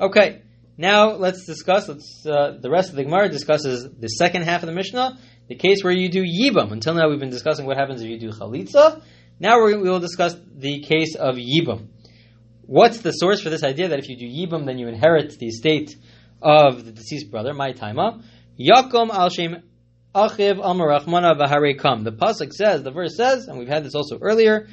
Okay, 0.00 0.42
now 0.76 1.12
let's 1.12 1.46
discuss. 1.46 1.88
Let's 1.88 2.24
uh, 2.26 2.58
the 2.60 2.70
rest 2.70 2.90
of 2.90 2.96
the 2.96 3.04
Gemara 3.04 3.28
discusses 3.28 3.88
the 3.98 4.08
second 4.08 4.42
half 4.42 4.62
of 4.62 4.68
the 4.68 4.74
Mishnah, 4.74 5.18
the 5.48 5.56
case 5.56 5.82
where 5.82 5.92
you 5.92 6.08
do 6.08 6.22
yibam. 6.22 6.72
Until 6.72 6.94
now, 6.94 7.08
we've 7.08 7.20
been 7.20 7.30
discussing 7.30 7.66
what 7.66 7.76
happens 7.76 8.02
if 8.02 8.08
you 8.08 8.18
do 8.18 8.30
chalitza. 8.30 9.02
Now 9.38 9.62
we 9.64 9.76
will 9.76 10.00
discuss 10.00 10.34
the 10.54 10.80
case 10.80 11.14
of 11.14 11.36
yibam. 11.36 11.88
What's 12.62 12.98
the 12.98 13.12
source 13.12 13.42
for 13.42 13.50
this 13.50 13.62
idea 13.62 13.88
that 13.88 13.98
if 13.98 14.08
you 14.08 14.16
do 14.16 14.26
yibam, 14.26 14.64
then 14.64 14.78
you 14.78 14.88
inherit 14.88 15.38
the 15.38 15.46
estate 15.46 15.94
of 16.40 16.86
the 16.86 16.92
deceased 16.92 17.30
brother? 17.30 17.52
My 17.52 17.72
taima 17.72 18.22
yakom 18.58 19.10
al 19.10 19.28
shem 19.28 19.62
achiv 20.14 20.58
amarachmana 20.58 21.38
v'harei 21.38 21.78
kam. 21.78 22.02
The 22.04 22.12
pasuk 22.12 22.52
says, 22.52 22.82
the 22.82 22.90
verse 22.90 23.14
says, 23.14 23.46
and 23.46 23.58
we've 23.58 23.68
had 23.68 23.84
this 23.84 23.94
also 23.94 24.18
earlier, 24.22 24.68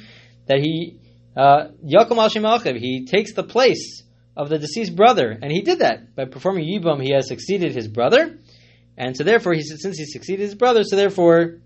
that 0.46 0.58
he 0.60 0.98
uh, 1.36 1.68
yakom 1.84 2.16
al 2.16 2.30
shem 2.30 2.44
achiv. 2.44 2.78
He 2.78 3.04
takes 3.04 3.34
the 3.34 3.44
place 3.44 4.02
of 4.34 4.48
the 4.48 4.58
deceased 4.58 4.96
brother, 4.96 5.30
and 5.30 5.52
he 5.52 5.60
did 5.60 5.80
that 5.80 6.16
by 6.16 6.24
performing 6.24 6.64
yibam. 6.64 7.02
He 7.02 7.12
has 7.12 7.28
succeeded 7.28 7.72
his 7.72 7.86
brother, 7.86 8.38
and 8.96 9.14
so 9.14 9.24
therefore, 9.24 9.52
he 9.52 9.60
since 9.60 9.98
he 9.98 10.06
succeeded 10.06 10.42
his 10.42 10.54
brother, 10.54 10.84
so 10.84 10.96
therefore, 10.96 11.58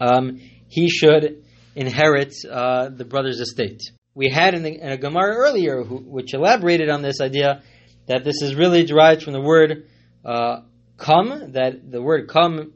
um, 0.00 0.40
he 0.68 0.88
should 0.88 1.42
inherit 1.76 2.34
uh, 2.50 2.88
the 2.88 3.04
brother's 3.04 3.38
estate. 3.38 3.82
We 4.14 4.30
had 4.30 4.54
in, 4.54 4.62
the, 4.62 4.72
in 4.80 4.88
a 4.88 4.96
Gemara 4.96 5.36
earlier, 5.36 5.84
who, 5.84 5.96
which 5.98 6.32
elaborated 6.34 6.88
on 6.88 7.02
this 7.02 7.20
idea 7.20 7.62
that 8.08 8.24
this 8.24 8.40
is 8.42 8.54
really 8.54 8.84
derived 8.84 9.22
from 9.22 9.34
the 9.34 9.40
word 9.40 9.86
uh, 10.24 10.62
"come." 10.96 11.52
That 11.52 11.90
the 11.90 12.02
word 12.02 12.28
"come" 12.28 12.72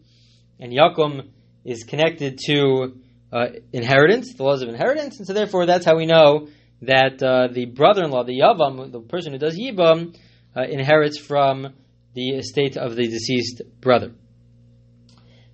and 0.60 0.72
Yakum 0.72 1.30
is 1.64 1.84
connected 1.84 2.38
to 2.46 3.00
uh, 3.32 3.46
inheritance, 3.72 4.34
the 4.36 4.42
laws 4.42 4.62
of 4.62 4.68
inheritance, 4.68 5.18
and 5.18 5.26
so 5.26 5.32
therefore, 5.32 5.66
that's 5.66 5.86
how 5.86 5.96
we 5.96 6.06
know 6.06 6.48
that 6.82 7.22
uh, 7.22 7.48
the 7.52 7.66
brother-in-law, 7.66 8.24
the 8.24 8.40
yavam, 8.40 8.90
the 8.90 9.00
person 9.00 9.32
who 9.32 9.38
does 9.38 9.58
yibam, 9.58 10.16
uh, 10.56 10.62
inherits 10.62 11.18
from 11.18 11.74
the 12.14 12.30
estate 12.30 12.76
of 12.76 12.96
the 12.96 13.06
deceased 13.06 13.62
brother. 13.80 14.12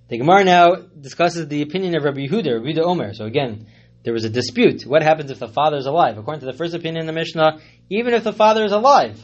The 0.09 0.19
Gemara 0.19 0.45
now 0.45 0.75
discusses 0.75 1.49
the 1.49 1.63
opinion 1.63 1.97
of 1.97 2.05
Rabbi 2.05 2.27
Yehuda, 2.27 2.55
Rabbi 2.55 2.79
Yehuda 2.79 2.85
Omer. 2.85 3.15
So 3.15 3.25
again, 3.25 3.67
there 4.05 4.13
was 4.13 4.25
a 4.25 4.31
dispute. 4.31 4.83
What 4.87 5.03
happens 5.03 5.31
if 5.31 5.41
the 5.41 5.49
father 5.49 5.79
is 5.79 5.87
alive? 5.87 6.17
According 6.17 6.41
to 6.41 6.47
the 6.47 6.57
first 6.57 6.75
opinion 6.75 7.01
in 7.01 7.07
the 7.07 7.13
Mishnah, 7.13 7.59
even 7.91 8.15
if 8.15 8.23
the 8.23 8.33
father 8.33 8.65
is 8.65 8.73
alive, 8.73 9.21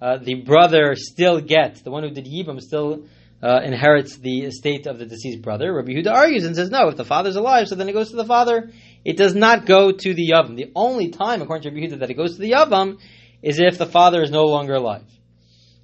uh, 0.00 0.18
the 0.18 0.34
brother 0.34 0.94
still 0.94 1.40
gets, 1.40 1.82
the 1.82 1.90
one 1.90 2.02
who 2.02 2.10
did 2.10 2.26
Yibam 2.26 2.60
still 2.60 3.06
uh, 3.42 3.60
inherits 3.64 4.18
the 4.18 4.40
estate 4.40 4.86
of 4.86 4.98
the 4.98 5.06
deceased 5.06 5.40
brother. 5.40 5.72
Rabbi 5.72 5.92
Yehuda 5.92 6.12
argues 6.12 6.44
and 6.44 6.54
says, 6.54 6.70
no, 6.70 6.88
if 6.88 6.96
the 6.96 7.04
father 7.04 7.30
is 7.30 7.36
alive, 7.36 7.68
so 7.68 7.74
then 7.74 7.88
it 7.88 7.92
goes 7.92 8.10
to 8.10 8.16
the 8.16 8.24
father 8.24 8.70
it 9.04 9.16
does 9.16 9.34
not 9.34 9.64
go 9.66 9.92
to 9.92 10.14
the 10.14 10.30
Yavam. 10.30 10.56
The 10.56 10.70
only 10.74 11.08
time, 11.08 11.40
according 11.40 11.62
to 11.62 11.70
Rabbi 11.70 11.94
Yehuda, 11.94 12.00
that 12.00 12.10
it 12.10 12.14
goes 12.14 12.34
to 12.34 12.40
the 12.40 12.50
Yavam 12.52 12.98
is 13.42 13.58
if 13.58 13.78
the 13.78 13.86
father 13.86 14.22
is 14.22 14.30
no 14.30 14.44
longer 14.44 14.74
alive. 14.74 15.06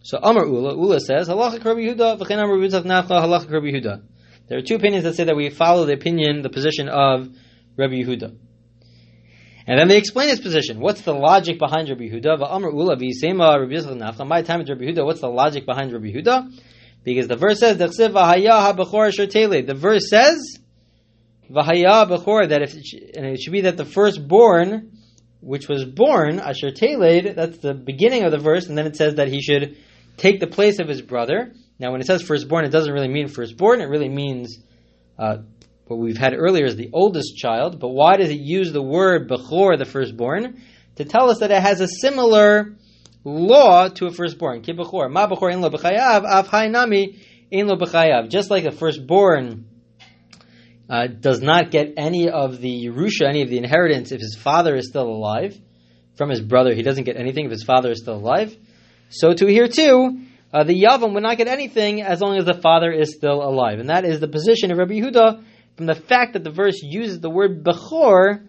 So 0.02 0.18
Amar 0.22 0.44
Ula, 0.44 0.74
Ula 0.76 1.00
says, 1.00 1.28
Halacha 1.28 1.64
Rabbi 1.64 1.80
Yehuda, 1.80 2.20
Rabbi 2.20 3.66
Yehuda. 3.66 4.02
There 4.48 4.58
are 4.58 4.62
two 4.62 4.76
opinions 4.76 5.04
that 5.04 5.14
say 5.14 5.24
that 5.24 5.36
we 5.36 5.50
follow 5.50 5.86
the 5.86 5.94
opinion, 5.94 6.42
the 6.42 6.50
position 6.50 6.88
of 6.88 7.28
Rabbi 7.76 7.94
Yehuda. 7.94 8.36
And 9.66 9.80
then 9.80 9.88
they 9.88 9.98
explain 9.98 10.28
his 10.28 10.38
position. 10.38 10.78
What's 10.78 11.00
the 11.00 11.12
logic 11.12 11.58
behind 11.58 11.88
Rabbi 11.88 12.08
Yehuda? 12.08 12.38
My 14.28 14.42
time 14.42 14.60
with 14.60 14.68
Rabbi 14.68 14.84
Yehuda. 14.84 15.04
What's 15.04 15.20
the 15.20 15.28
logic 15.28 15.66
behind 15.66 15.92
Rabbi 15.92 16.12
Yehuda? 16.12 16.52
Because 17.02 17.26
the 17.26 17.36
verse 17.36 17.58
says, 17.58 17.76
"Dechsev 17.76 18.12
v'haya 18.12 18.50
ha-bechor 18.50 19.66
The 19.66 19.74
verse 19.74 20.08
says, 20.08 20.58
that 21.48 22.62
if 22.62 22.74
and 23.16 23.26
it 23.26 23.40
should 23.40 23.52
be 23.52 23.60
that 23.62 23.76
the 23.76 23.84
firstborn, 23.84 24.92
which 25.40 25.68
was 25.68 25.84
born 25.84 26.40
asher 26.40 26.70
teled, 26.70 27.34
that's 27.34 27.58
the 27.58 27.74
beginning 27.74 28.24
of 28.24 28.32
the 28.32 28.38
verse, 28.38 28.66
and 28.66 28.76
then 28.78 28.86
it 28.86 28.96
says 28.96 29.16
that 29.16 29.28
he 29.28 29.40
should 29.40 29.76
take 30.16 30.40
the 30.40 30.46
place 30.46 30.78
of 30.78 30.88
his 30.88 31.02
brother. 31.02 31.52
Now, 31.78 31.92
when 31.92 32.00
it 32.00 32.06
says 32.06 32.22
firstborn, 32.22 32.64
it 32.64 32.70
doesn't 32.70 32.92
really 32.92 33.08
mean 33.08 33.28
firstborn. 33.28 33.80
It 33.80 33.88
really 33.88 34.08
means 34.08 34.58
uh, 35.18 35.38
what 35.86 35.98
we've 35.98 36.16
had 36.16 36.34
earlier 36.34 36.64
is 36.64 36.76
the 36.76 36.90
oldest 36.92 37.36
child. 37.36 37.78
But 37.78 37.88
why 37.88 38.16
does 38.16 38.30
it 38.30 38.40
use 38.40 38.72
the 38.72 38.82
word 38.82 39.28
bechor, 39.28 39.78
the 39.78 39.84
firstborn, 39.84 40.62
to 40.96 41.04
tell 41.04 41.30
us 41.30 41.40
that 41.40 41.50
it 41.50 41.62
has 41.62 41.80
a 41.80 41.88
similar 41.88 42.76
law 43.24 43.88
to 43.88 44.06
a 44.06 44.10
firstborn? 44.10 44.62
Ki 44.62 44.72
bechor, 44.72 45.10
ma 45.10 45.28
bechor 45.28 45.52
in 45.52 45.60
lo 45.60 45.70
b'chayav, 45.70 46.24
av 46.24 46.70
nami 46.70 47.20
in 47.50 47.66
lo 47.66 47.76
b'chayav. 47.76 48.30
Just 48.30 48.50
like 48.50 48.64
a 48.64 48.72
firstborn 48.72 49.66
uh, 50.88 51.08
does 51.08 51.40
not 51.40 51.70
get 51.70 51.94
any 51.96 52.30
of 52.30 52.60
the 52.60 52.86
Yerusha, 52.86 53.28
any 53.28 53.42
of 53.42 53.50
the 53.50 53.58
inheritance, 53.58 54.12
if 54.12 54.20
his 54.20 54.36
father 54.36 54.76
is 54.76 54.88
still 54.88 55.08
alive. 55.08 55.60
From 56.16 56.30
his 56.30 56.40
brother, 56.40 56.72
he 56.72 56.80
doesn't 56.80 57.04
get 57.04 57.18
anything 57.18 57.44
if 57.44 57.50
his 57.50 57.62
father 57.62 57.90
is 57.90 58.00
still 58.00 58.16
alive. 58.16 58.56
So 59.10 59.34
to 59.34 59.46
here 59.46 59.68
too, 59.68 60.22
uh, 60.56 60.64
the 60.64 60.72
Yavam 60.72 61.12
would 61.12 61.22
not 61.22 61.36
get 61.36 61.48
anything 61.48 62.00
as 62.00 62.22
long 62.22 62.38
as 62.38 62.46
the 62.46 62.54
father 62.54 62.90
is 62.90 63.14
still 63.14 63.42
alive. 63.42 63.78
And 63.78 63.90
that 63.90 64.06
is 64.06 64.20
the 64.20 64.28
position 64.28 64.70
of 64.70 64.78
Rabbi 64.78 64.94
Yehuda. 64.94 65.44
From 65.76 65.84
the 65.84 65.94
fact 65.94 66.32
that 66.32 66.44
the 66.44 66.50
verse 66.50 66.80
uses 66.82 67.20
the 67.20 67.28
word 67.28 67.62
Bechor, 67.62 68.46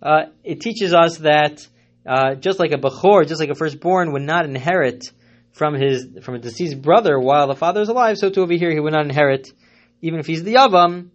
uh, 0.00 0.26
it 0.44 0.60
teaches 0.60 0.94
us 0.94 1.18
that 1.18 1.66
uh, 2.06 2.36
just 2.36 2.60
like 2.60 2.70
a 2.70 2.76
Bechor, 2.76 3.26
just 3.26 3.40
like 3.40 3.50
a 3.50 3.56
firstborn 3.56 4.12
would 4.12 4.22
not 4.22 4.44
inherit 4.44 5.10
from 5.50 5.74
his 5.74 6.06
from 6.22 6.36
a 6.36 6.38
deceased 6.38 6.80
brother 6.80 7.18
while 7.18 7.48
the 7.48 7.56
father 7.56 7.80
is 7.80 7.88
alive, 7.88 8.16
so 8.16 8.30
too 8.30 8.42
over 8.42 8.52
here 8.52 8.70
he 8.70 8.78
would 8.78 8.92
not 8.92 9.04
inherit, 9.04 9.48
even 10.02 10.20
if 10.20 10.26
he's 10.26 10.44
the 10.44 10.54
Yavam, 10.54 11.08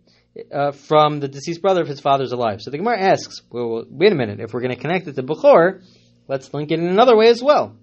uh, 0.54 0.72
from 0.74 1.22
the 1.22 1.30
deceased 1.30 1.62
brother 1.62 1.82
if 1.84 1.88
his 1.88 2.02
father 2.02 2.26
is 2.26 2.34
alive. 2.34 2.62
So 2.62 2.72
the 2.72 2.78
Gemara 2.78 3.00
asks, 3.00 3.42
well, 3.50 3.86
wait 3.90 4.12
a 4.12 4.16
minute, 4.16 4.42
if 4.42 4.54
we're 4.54 4.60
going 4.60 4.76
to 4.76 4.82
connect 4.82 5.08
it 5.08 5.16
to 5.16 5.24
Bechor, 5.24 5.82
let's 6.28 6.54
link 6.54 6.72
it 6.72 6.80
in 6.80 6.88
another 6.88 7.16
way 7.16 7.30
as 7.30 7.42
well. 7.42 7.78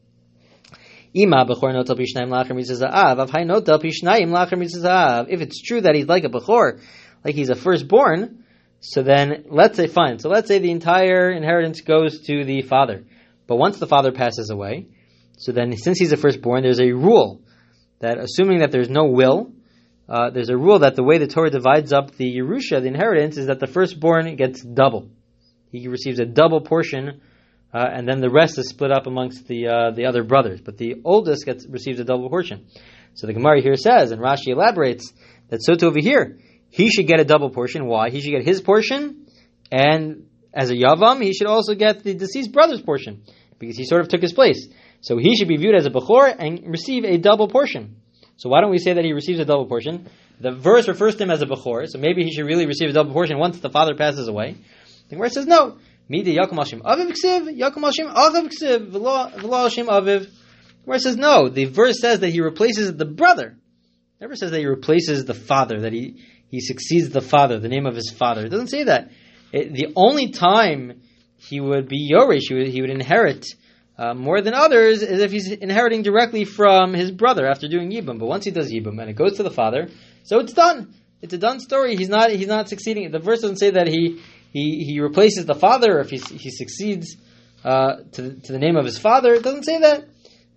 Ima 1.14 1.44
bechor 1.44 1.72
pishnayim 1.84 2.30
notel 3.48 3.82
pishnayim. 3.82 5.26
If 5.28 5.40
it's 5.40 5.60
true 5.62 5.80
that 5.82 5.94
he's 5.94 6.06
like 6.06 6.24
a 6.24 6.28
bechor, 6.28 6.80
like 7.24 7.34
he's 7.34 7.50
a 7.50 7.54
firstborn, 7.54 8.44
so 8.80 9.02
then 9.02 9.44
let's 9.48 9.76
say 9.76 9.86
fine. 9.86 10.18
So 10.18 10.28
let's 10.28 10.48
say 10.48 10.58
the 10.58 10.70
entire 10.70 11.30
inheritance 11.30 11.82
goes 11.82 12.20
to 12.22 12.44
the 12.44 12.62
father, 12.62 13.04
but 13.46 13.56
once 13.56 13.78
the 13.78 13.86
father 13.86 14.12
passes 14.12 14.50
away, 14.50 14.86
so 15.36 15.52
then 15.52 15.76
since 15.76 15.98
he's 15.98 16.12
a 16.12 16.16
firstborn, 16.16 16.62
there's 16.62 16.80
a 16.80 16.92
rule 16.92 17.42
that 18.00 18.18
assuming 18.18 18.60
that 18.60 18.70
there's 18.70 18.88
no 18.88 19.06
will, 19.06 19.52
uh, 20.08 20.30
there's 20.30 20.48
a 20.48 20.56
rule 20.56 20.80
that 20.80 20.96
the 20.96 21.02
way 21.02 21.18
the 21.18 21.26
Torah 21.26 21.50
divides 21.50 21.92
up 21.92 22.16
the 22.16 22.38
Yerusha, 22.38 22.80
the 22.80 22.88
inheritance, 22.88 23.36
is 23.36 23.46
that 23.46 23.60
the 23.60 23.66
firstborn 23.66 24.34
gets 24.36 24.62
double. 24.62 25.08
He 25.70 25.88
receives 25.88 26.18
a 26.18 26.26
double 26.26 26.60
portion 26.60 27.20
uh, 27.72 27.86
and 27.92 28.06
then 28.06 28.20
the 28.20 28.30
rest 28.30 28.58
is 28.58 28.68
split 28.68 28.92
up 28.92 29.06
amongst 29.06 29.46
the 29.46 29.68
uh, 29.68 29.90
the 29.92 30.06
other 30.06 30.22
brothers. 30.22 30.60
But 30.60 30.78
the 30.78 31.00
oldest 31.04 31.46
gets 31.46 31.66
receives 31.66 32.00
a 32.00 32.04
double 32.04 32.28
portion. 32.28 32.66
So 33.14 33.26
the 33.26 33.32
Gemara 33.32 33.60
here 33.60 33.76
says, 33.76 34.10
and 34.10 34.20
Rashi 34.20 34.48
elaborates 34.48 35.12
that 35.48 35.62
so 35.62 35.74
too 35.74 35.86
over 35.86 36.00
here 36.00 36.38
he 36.70 36.90
should 36.90 37.06
get 37.06 37.20
a 37.20 37.24
double 37.24 37.50
portion. 37.50 37.86
Why? 37.86 38.10
He 38.10 38.20
should 38.20 38.30
get 38.30 38.44
his 38.44 38.60
portion, 38.60 39.26
and 39.70 40.26
as 40.54 40.70
a 40.70 40.74
yavam, 40.74 41.22
he 41.22 41.32
should 41.32 41.46
also 41.46 41.74
get 41.74 42.02
the 42.02 42.14
deceased 42.14 42.52
brother's 42.52 42.82
portion 42.82 43.22
because 43.58 43.76
he 43.76 43.84
sort 43.84 44.00
of 44.00 44.08
took 44.08 44.22
his 44.22 44.32
place. 44.32 44.68
So 45.00 45.18
he 45.18 45.36
should 45.36 45.48
be 45.48 45.56
viewed 45.56 45.74
as 45.74 45.86
a 45.86 45.90
bechor 45.90 46.34
and 46.38 46.60
receive 46.66 47.04
a 47.04 47.18
double 47.18 47.48
portion. 47.48 47.96
So 48.36 48.48
why 48.48 48.60
don't 48.60 48.70
we 48.70 48.78
say 48.78 48.92
that 48.92 49.04
he 49.04 49.12
receives 49.12 49.38
a 49.40 49.44
double 49.44 49.66
portion? 49.66 50.08
The 50.40 50.52
verse 50.52 50.88
refers 50.88 51.16
to 51.16 51.24
him 51.24 51.30
as 51.30 51.42
a 51.42 51.46
bechor, 51.46 51.86
so 51.86 51.98
maybe 51.98 52.24
he 52.24 52.32
should 52.32 52.46
really 52.46 52.66
receive 52.66 52.90
a 52.90 52.92
double 52.92 53.12
portion 53.12 53.38
once 53.38 53.60
the 53.60 53.70
father 53.70 53.94
passes 53.94 54.28
away. 54.28 54.56
The 55.08 55.16
Gemara 55.16 55.30
says 55.30 55.46
no. 55.46 55.78
Midi 56.08 56.36
Yakum 56.36 56.58
Aviv 56.58 57.12
Ksiv, 57.12 57.58
Aviv 58.14 58.50
Ksiv, 58.50 59.86
Aviv. 59.86 60.30
Where 60.84 60.96
it 60.96 61.00
says 61.00 61.16
no, 61.16 61.48
the 61.48 61.66
verse 61.66 62.00
says 62.00 62.20
that 62.20 62.30
he 62.30 62.40
replaces 62.40 62.94
the 62.96 63.04
brother. 63.04 63.56
It 64.18 64.20
never 64.20 64.34
says 64.34 64.50
that 64.50 64.58
he 64.58 64.66
replaces 64.66 65.24
the 65.24 65.34
father, 65.34 65.82
that 65.82 65.92
he, 65.92 66.22
he 66.48 66.60
succeeds 66.60 67.10
the 67.10 67.20
father, 67.20 67.58
the 67.58 67.68
name 67.68 67.86
of 67.86 67.94
his 67.94 68.10
father. 68.10 68.46
It 68.46 68.48
doesn't 68.48 68.68
say 68.68 68.84
that. 68.84 69.10
It, 69.52 69.72
the 69.72 69.92
only 69.94 70.30
time 70.30 71.02
he 71.36 71.60
would 71.60 71.88
be 71.88 72.10
Yorish, 72.12 72.48
he 72.48 72.54
would, 72.54 72.66
he 72.68 72.80
would 72.80 72.90
inherit 72.90 73.46
uh, 73.96 74.14
more 74.14 74.40
than 74.40 74.54
others, 74.54 75.02
is 75.02 75.20
if 75.20 75.30
he's 75.30 75.50
inheriting 75.50 76.02
directly 76.02 76.44
from 76.44 76.94
his 76.94 77.10
brother 77.10 77.46
after 77.46 77.68
doing 77.68 77.90
Yibum. 77.90 78.18
But 78.18 78.26
once 78.26 78.44
he 78.44 78.50
does 78.50 78.72
Yibum 78.72 79.00
and 79.00 79.10
it 79.10 79.14
goes 79.14 79.36
to 79.36 79.42
the 79.42 79.50
father, 79.50 79.88
so 80.24 80.40
it's 80.40 80.52
done. 80.52 80.94
It's 81.20 81.34
a 81.34 81.38
done 81.38 81.60
story. 81.60 81.94
He's 81.96 82.08
not 82.08 82.30
he's 82.30 82.48
not 82.48 82.68
succeeding. 82.68 83.10
The 83.12 83.20
verse 83.20 83.42
doesn't 83.42 83.58
say 83.58 83.70
that 83.70 83.86
he 83.86 84.20
he, 84.52 84.84
he 84.84 85.00
replaces 85.00 85.46
the 85.46 85.54
father, 85.54 85.98
if 86.00 86.10
he, 86.10 86.18
he 86.18 86.50
succeeds 86.50 87.16
uh, 87.64 87.96
to, 88.12 88.34
to 88.34 88.52
the 88.52 88.58
name 88.58 88.76
of 88.76 88.84
his 88.84 88.98
father, 88.98 89.32
it 89.32 89.42
doesn't 89.42 89.64
say 89.64 89.78
that. 89.78 90.04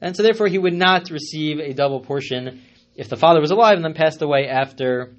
And 0.01 0.15
so 0.15 0.23
therefore 0.23 0.47
he 0.47 0.57
would 0.57 0.73
not 0.73 1.09
receive 1.09 1.59
a 1.59 1.73
double 1.73 2.01
portion 2.01 2.61
if 2.95 3.07
the 3.09 3.15
father 3.15 3.39
was 3.39 3.51
alive 3.51 3.75
and 3.75 3.85
then 3.85 3.93
passed 3.93 4.21
away 4.21 4.47
after 4.47 5.13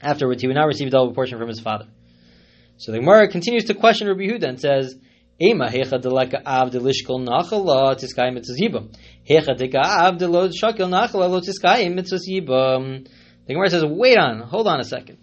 afterwards. 0.00 0.42
He 0.42 0.48
would 0.48 0.56
not 0.56 0.66
receive 0.66 0.88
a 0.88 0.90
double 0.90 1.14
portion 1.14 1.38
from 1.38 1.48
his 1.48 1.60
father. 1.60 1.86
So 2.78 2.92
the 2.92 2.98
Gemara 2.98 3.28
continues 3.28 3.64
to 3.66 3.74
question 3.74 4.08
Rabbi 4.08 4.22
Yehuda 4.22 4.48
and 4.48 4.60
says, 4.60 4.96
hecha 5.40 6.02
deleka 6.02 6.42
av 6.44 6.70
delishkol 6.70 7.26
nachala 7.26 7.94
tiskayim 7.96 8.34
mitzvah 8.34 8.56
yibam. 8.58 8.94
Hecha 9.28 9.56
deka 9.56 9.84
av 9.84 10.16
delod 10.16 10.52
shakil 10.60 10.88
nachala 10.88 11.40
tiskayim. 11.40 11.96
The 13.46 13.54
Gemara 13.54 13.70
says, 13.70 13.84
wait 13.84 14.18
on, 14.18 14.40
hold 14.40 14.66
on 14.66 14.80
a 14.80 14.84
second. 14.84 15.18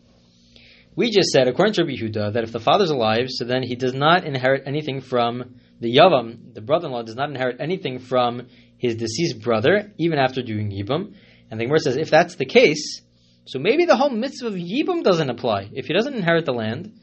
We 0.97 1.11
just 1.11 1.29
said, 1.29 1.47
according 1.47 1.75
to 1.75 1.83
Rabbi 1.83 1.93
Yehuda, 1.93 2.33
that 2.33 2.43
if 2.43 2.51
the 2.51 2.59
father's 2.59 2.89
alive, 2.89 3.27
so 3.29 3.45
then 3.45 3.61
he 3.61 3.75
does 3.75 3.93
not 3.93 4.25
inherit 4.25 4.63
anything 4.65 5.01
from 5.01 5.59
the 5.79 5.95
Yavam, 5.95 6.55
the 6.55 6.61
brother-in-law 6.61 7.03
does 7.03 7.15
not 7.15 7.29
inherit 7.29 7.57
anything 7.59 7.99
from 7.99 8.47
his 8.79 8.95
deceased 8.95 9.39
brother, 9.43 9.91
even 9.99 10.17
after 10.17 10.41
doing 10.41 10.71
Yibam. 10.71 11.13
And 11.51 11.59
the 11.59 11.65
Gemara 11.65 11.81
says, 11.81 11.97
if 11.97 12.09
that's 12.09 12.33
the 12.37 12.45
case, 12.45 13.03
so 13.45 13.59
maybe 13.59 13.85
the 13.85 13.95
whole 13.95 14.09
mitzvah 14.09 14.47
of 14.47 14.55
Yibam 14.55 15.03
doesn't 15.03 15.29
apply. 15.29 15.69
If 15.71 15.85
he 15.85 15.93
doesn't 15.93 16.15
inherit 16.15 16.47
the 16.47 16.53
land 16.53 16.99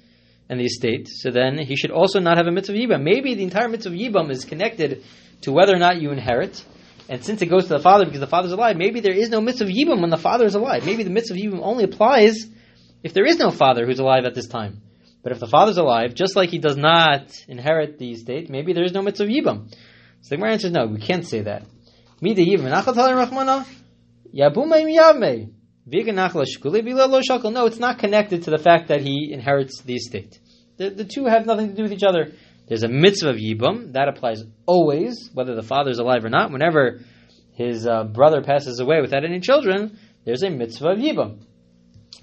and 0.48 0.58
the 0.58 0.64
estate, 0.64 1.06
so 1.08 1.30
then 1.30 1.56
he 1.56 1.76
should 1.76 1.92
also 1.92 2.18
not 2.18 2.36
have 2.36 2.48
a 2.48 2.50
mitzvah 2.50 2.74
of 2.74 2.80
Yibam. 2.80 3.04
Maybe 3.04 3.36
the 3.36 3.44
entire 3.44 3.68
mitzvah 3.68 3.90
of 3.90 3.96
Yibam 3.96 4.28
is 4.32 4.44
connected 4.44 5.04
to 5.42 5.52
whether 5.52 5.72
or 5.72 5.78
not 5.78 6.00
you 6.00 6.10
inherit. 6.10 6.64
And 7.08 7.24
since 7.24 7.42
it 7.42 7.46
goes 7.46 7.68
to 7.68 7.74
the 7.74 7.78
father 7.78 8.06
because 8.06 8.18
the 8.18 8.26
father's 8.26 8.50
alive, 8.50 8.76
maybe 8.76 8.98
there 8.98 9.14
is 9.14 9.28
no 9.28 9.40
mitzvah 9.40 9.66
of 9.66 9.70
Yibam 9.70 10.00
when 10.00 10.10
the 10.10 10.16
father 10.16 10.46
is 10.46 10.56
alive. 10.56 10.84
Maybe 10.84 11.04
the 11.04 11.10
mitzvah 11.10 11.34
of 11.34 11.40
Yibam 11.40 11.60
only 11.62 11.84
applies 11.84 12.48
if 13.04 13.12
there 13.12 13.26
is 13.26 13.38
no 13.38 13.52
father 13.52 13.86
who's 13.86 14.00
alive 14.00 14.24
at 14.24 14.34
this 14.34 14.48
time. 14.48 14.80
But 15.22 15.30
if 15.32 15.38
the 15.38 15.46
father's 15.46 15.76
alive, 15.76 16.14
just 16.14 16.34
like 16.36 16.48
he 16.50 16.58
does 16.58 16.76
not 16.76 17.32
inherit 17.46 17.98
the 17.98 18.10
estate, 18.10 18.50
maybe 18.50 18.72
there 18.72 18.84
is 18.84 18.92
no 18.92 19.02
mitzvah 19.02 19.26
yibam. 19.26 19.70
So 20.22 20.30
the 20.30 20.36
Gemara 20.36 20.52
answers, 20.52 20.72
no, 20.72 20.86
we 20.86 20.98
can't 20.98 21.26
say 21.26 21.42
that. 21.42 21.64
No, 22.20 22.32
it's 27.66 27.78
not 27.78 27.98
connected 27.98 28.42
to 28.44 28.50
the 28.50 28.58
fact 28.58 28.88
that 28.88 29.02
he 29.02 29.30
inherits 29.32 29.82
the 29.82 29.94
estate. 29.94 30.38
The, 30.78 30.90
the 30.90 31.04
two 31.04 31.26
have 31.26 31.46
nothing 31.46 31.68
to 31.68 31.74
do 31.74 31.82
with 31.82 31.92
each 31.92 32.02
other. 32.02 32.32
There's 32.66 32.82
a 32.82 32.88
mitzvah 32.88 33.30
of 33.30 33.36
that 33.92 34.08
applies 34.08 34.42
always, 34.66 35.30
whether 35.34 35.54
the 35.54 35.62
father 35.62 35.90
is 35.90 35.98
alive 35.98 36.24
or 36.24 36.30
not. 36.30 36.50
Whenever 36.50 37.00
his 37.52 37.86
uh, 37.86 38.04
brother 38.04 38.42
passes 38.42 38.80
away 38.80 39.02
without 39.02 39.24
any 39.24 39.40
children, 39.40 39.98
there's 40.24 40.42
a 40.42 40.48
mitzvah 40.48 40.96
of. 40.96 41.36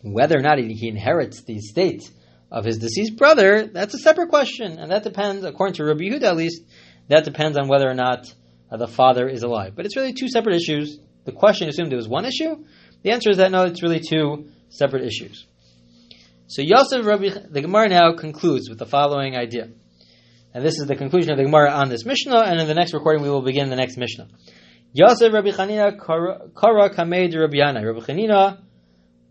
Whether 0.02 0.38
or 0.38 0.42
not 0.42 0.58
he 0.58 0.88
inherits 0.88 1.44
the 1.44 1.56
estate 1.56 2.10
of 2.52 2.66
his 2.66 2.78
deceased 2.78 3.18
brother, 3.18 3.68
that's 3.68 3.94
a 3.94 4.00
separate 4.00 4.30
question, 4.30 4.80
and 4.80 4.92
that 4.92 5.04
depends, 5.04 5.44
according 5.46 5.76
to 5.76 5.86
Rabbi 5.86 6.04
Yehuda 6.04 6.24
at 6.24 6.36
least, 6.36 6.64
that 7.08 7.26
depends 7.26 7.58
on 7.58 7.68
whether 7.68 7.90
or 7.90 7.94
not 7.94 8.34
uh, 8.70 8.78
the 8.78 8.88
father 8.88 9.28
is 9.28 9.44
alive. 9.44 9.74
But 9.76 9.86
it's 9.86 9.96
really 9.96 10.14
two 10.14 10.30
separate 10.30 10.56
issues. 10.56 11.00
The 11.26 11.32
question 11.32 11.70
assumed 11.70 11.94
it 11.94 11.98
was 11.98 12.08
one 12.08 12.26
issue. 12.26 12.64
The 13.04 13.12
answer 13.12 13.30
is 13.30 13.38
that 13.38 13.52
no, 13.52 13.66
it's 13.66 13.84
really 13.84 14.00
two 14.00 14.50
separate 14.70 15.04
issues. 15.04 15.46
So 16.48 16.62
Yosef 16.62 17.06
Rabbi, 17.06 17.30
the 17.50 17.62
Gemara 17.62 17.90
now 17.90 18.14
concludes 18.14 18.70
with 18.70 18.80
the 18.80 18.86
following 18.86 19.36
idea. 19.36 19.70
And 20.54 20.66
this 20.66 20.80
is 20.80 20.88
the 20.88 20.96
conclusion 20.96 21.32
of 21.32 21.38
the 21.38 21.46
Gemara 21.46 21.72
on 21.72 21.90
this 21.90 22.06
Mishnah, 22.06 22.42
and 22.42 22.60
in 22.60 22.68
the 22.68 22.74
next 22.74 22.94
recording 22.94 23.24
we 23.24 23.30
will 23.30 23.42
begin 23.42 23.70
the 23.70 23.78
next 23.78 23.98
Mishnah. 23.98 24.28
Yosef 24.94 25.32
Rabbi 25.32 25.52
Chanina 25.52 25.98
Kara 25.98 26.90
Kamei 26.90 27.34
Rabbi 27.34 27.56
Yanai. 27.56 27.86
Rabbi 27.86 28.06
Chanina 28.06 28.60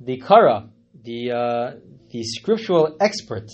the 0.01 0.19
Kara, 0.19 0.69
the 1.03 1.33
uh, 1.33 1.71
the 2.11 2.23
scriptural 2.25 2.97
expert, 3.01 3.49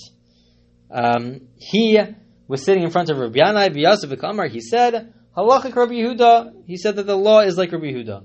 um, 0.90 1.40
he 1.56 2.00
was 2.48 2.64
sitting 2.64 2.84
in 2.84 2.90
front 2.90 3.10
of 3.10 3.18
Rabbi 3.18 3.38
Yanai 3.38 3.74
B'Yasef 3.74 4.18
Kamar. 4.18 4.46
He 4.48 4.60
said, 4.60 5.12
Halachic 5.36 5.74
Rabbi 5.74 5.94
Yehuda, 5.94 6.64
he 6.66 6.76
said 6.76 6.96
that 6.96 7.06
the 7.06 7.16
law 7.16 7.40
is 7.40 7.58
like 7.58 7.72
Rabbi 7.72 7.86
Yehuda. 7.86 8.24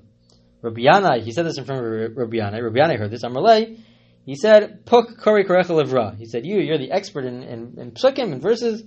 Rabbi 0.62 0.82
Yanai, 0.82 1.24
he 1.24 1.32
said 1.32 1.46
this 1.46 1.58
in 1.58 1.66
front 1.66 1.84
of 1.84 2.18
Rabbi 2.18 2.38
Yanai. 2.38 2.64
Rabbi 2.64 2.78
Yanai 2.78 2.98
heard 2.98 3.12
this. 3.12 3.24
Amalei, 3.24 3.80
he 4.26 4.36
said, 4.36 4.86
Puk 4.86 5.18
kori 5.20 5.44
korecha 5.44 5.70
levra. 5.70 6.16
He 6.16 6.26
said, 6.26 6.46
you, 6.46 6.60
you're 6.60 6.78
the 6.78 6.92
expert 6.92 7.26
in, 7.26 7.44
in, 7.44 7.76
in 7.80 7.92
psukim 7.92 8.32
and 8.32 8.42
verses. 8.42 8.84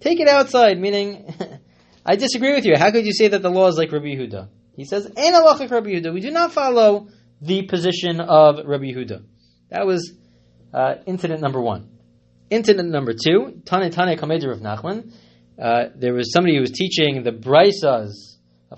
Take 0.00 0.20
it 0.20 0.28
outside, 0.28 0.78
meaning, 0.78 1.34
I 2.06 2.16
disagree 2.16 2.52
with 2.52 2.66
you. 2.66 2.74
How 2.76 2.90
could 2.90 3.06
you 3.06 3.14
say 3.14 3.28
that 3.28 3.40
the 3.40 3.50
law 3.50 3.68
is 3.68 3.78
like 3.78 3.90
Rabbi 3.90 4.06
Yehuda? 4.06 4.48
He 4.76 4.84
says, 4.84 5.06
Ein 5.16 5.32
halachic 5.32 5.70
Rabbi 5.70 5.90
Yehuda. 5.90 6.12
We 6.12 6.20
do 6.20 6.30
not 6.30 6.52
follow 6.52 7.08
the 7.40 7.62
position 7.62 8.20
of 8.20 8.56
Rabbi 8.64 8.84
Yehuda. 8.84 9.24
That 9.70 9.86
was 9.86 10.12
uh, 10.72 10.96
incident 11.06 11.40
number 11.40 11.60
one. 11.60 11.88
Incident 12.50 12.90
number 12.90 13.12
two, 13.12 13.62
Tane 13.64 13.90
Tane 13.90 14.16
Kamedir 14.16 14.52
of 14.52 14.60
Nachman. 14.60 15.12
Uh, 15.60 15.86
there 15.94 16.14
was 16.14 16.32
somebody 16.32 16.56
who 16.56 16.60
was 16.60 16.72
teaching 16.72 17.22
the 17.22 17.30
Brisas, 17.30 18.12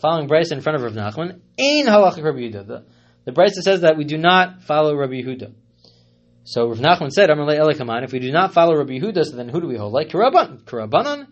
following 0.00 0.28
Brisa 0.28 0.52
in 0.52 0.60
front 0.60 0.76
of 0.76 0.82
Rav 0.82 0.92
Nachman. 0.92 1.40
Ein 1.58 1.86
halachic 1.86 2.22
Rabbi 2.22 2.38
Yehuda. 2.38 2.66
The, 2.66 2.84
the 3.24 3.32
Brisa 3.32 3.62
says 3.62 3.80
that 3.80 3.96
we 3.96 4.04
do 4.04 4.18
not 4.18 4.62
follow 4.62 4.94
Rabbi 4.94 5.14
Yehuda. 5.14 5.52
So 6.44 6.68
Rav 6.68 6.78
Nachman 6.78 7.10
said, 7.10 7.28
if 7.30 8.12
we 8.12 8.18
do 8.18 8.30
not 8.30 8.52
follow 8.52 8.76
Rabbi 8.76 8.98
Yehuda, 8.98 9.24
so 9.24 9.36
then 9.36 9.48
who 9.48 9.60
do 9.60 9.66
we 9.66 9.76
hold? 9.76 9.92
Like 9.92 10.10
Karaban, 10.10 10.62
Karabanan? 10.64 11.26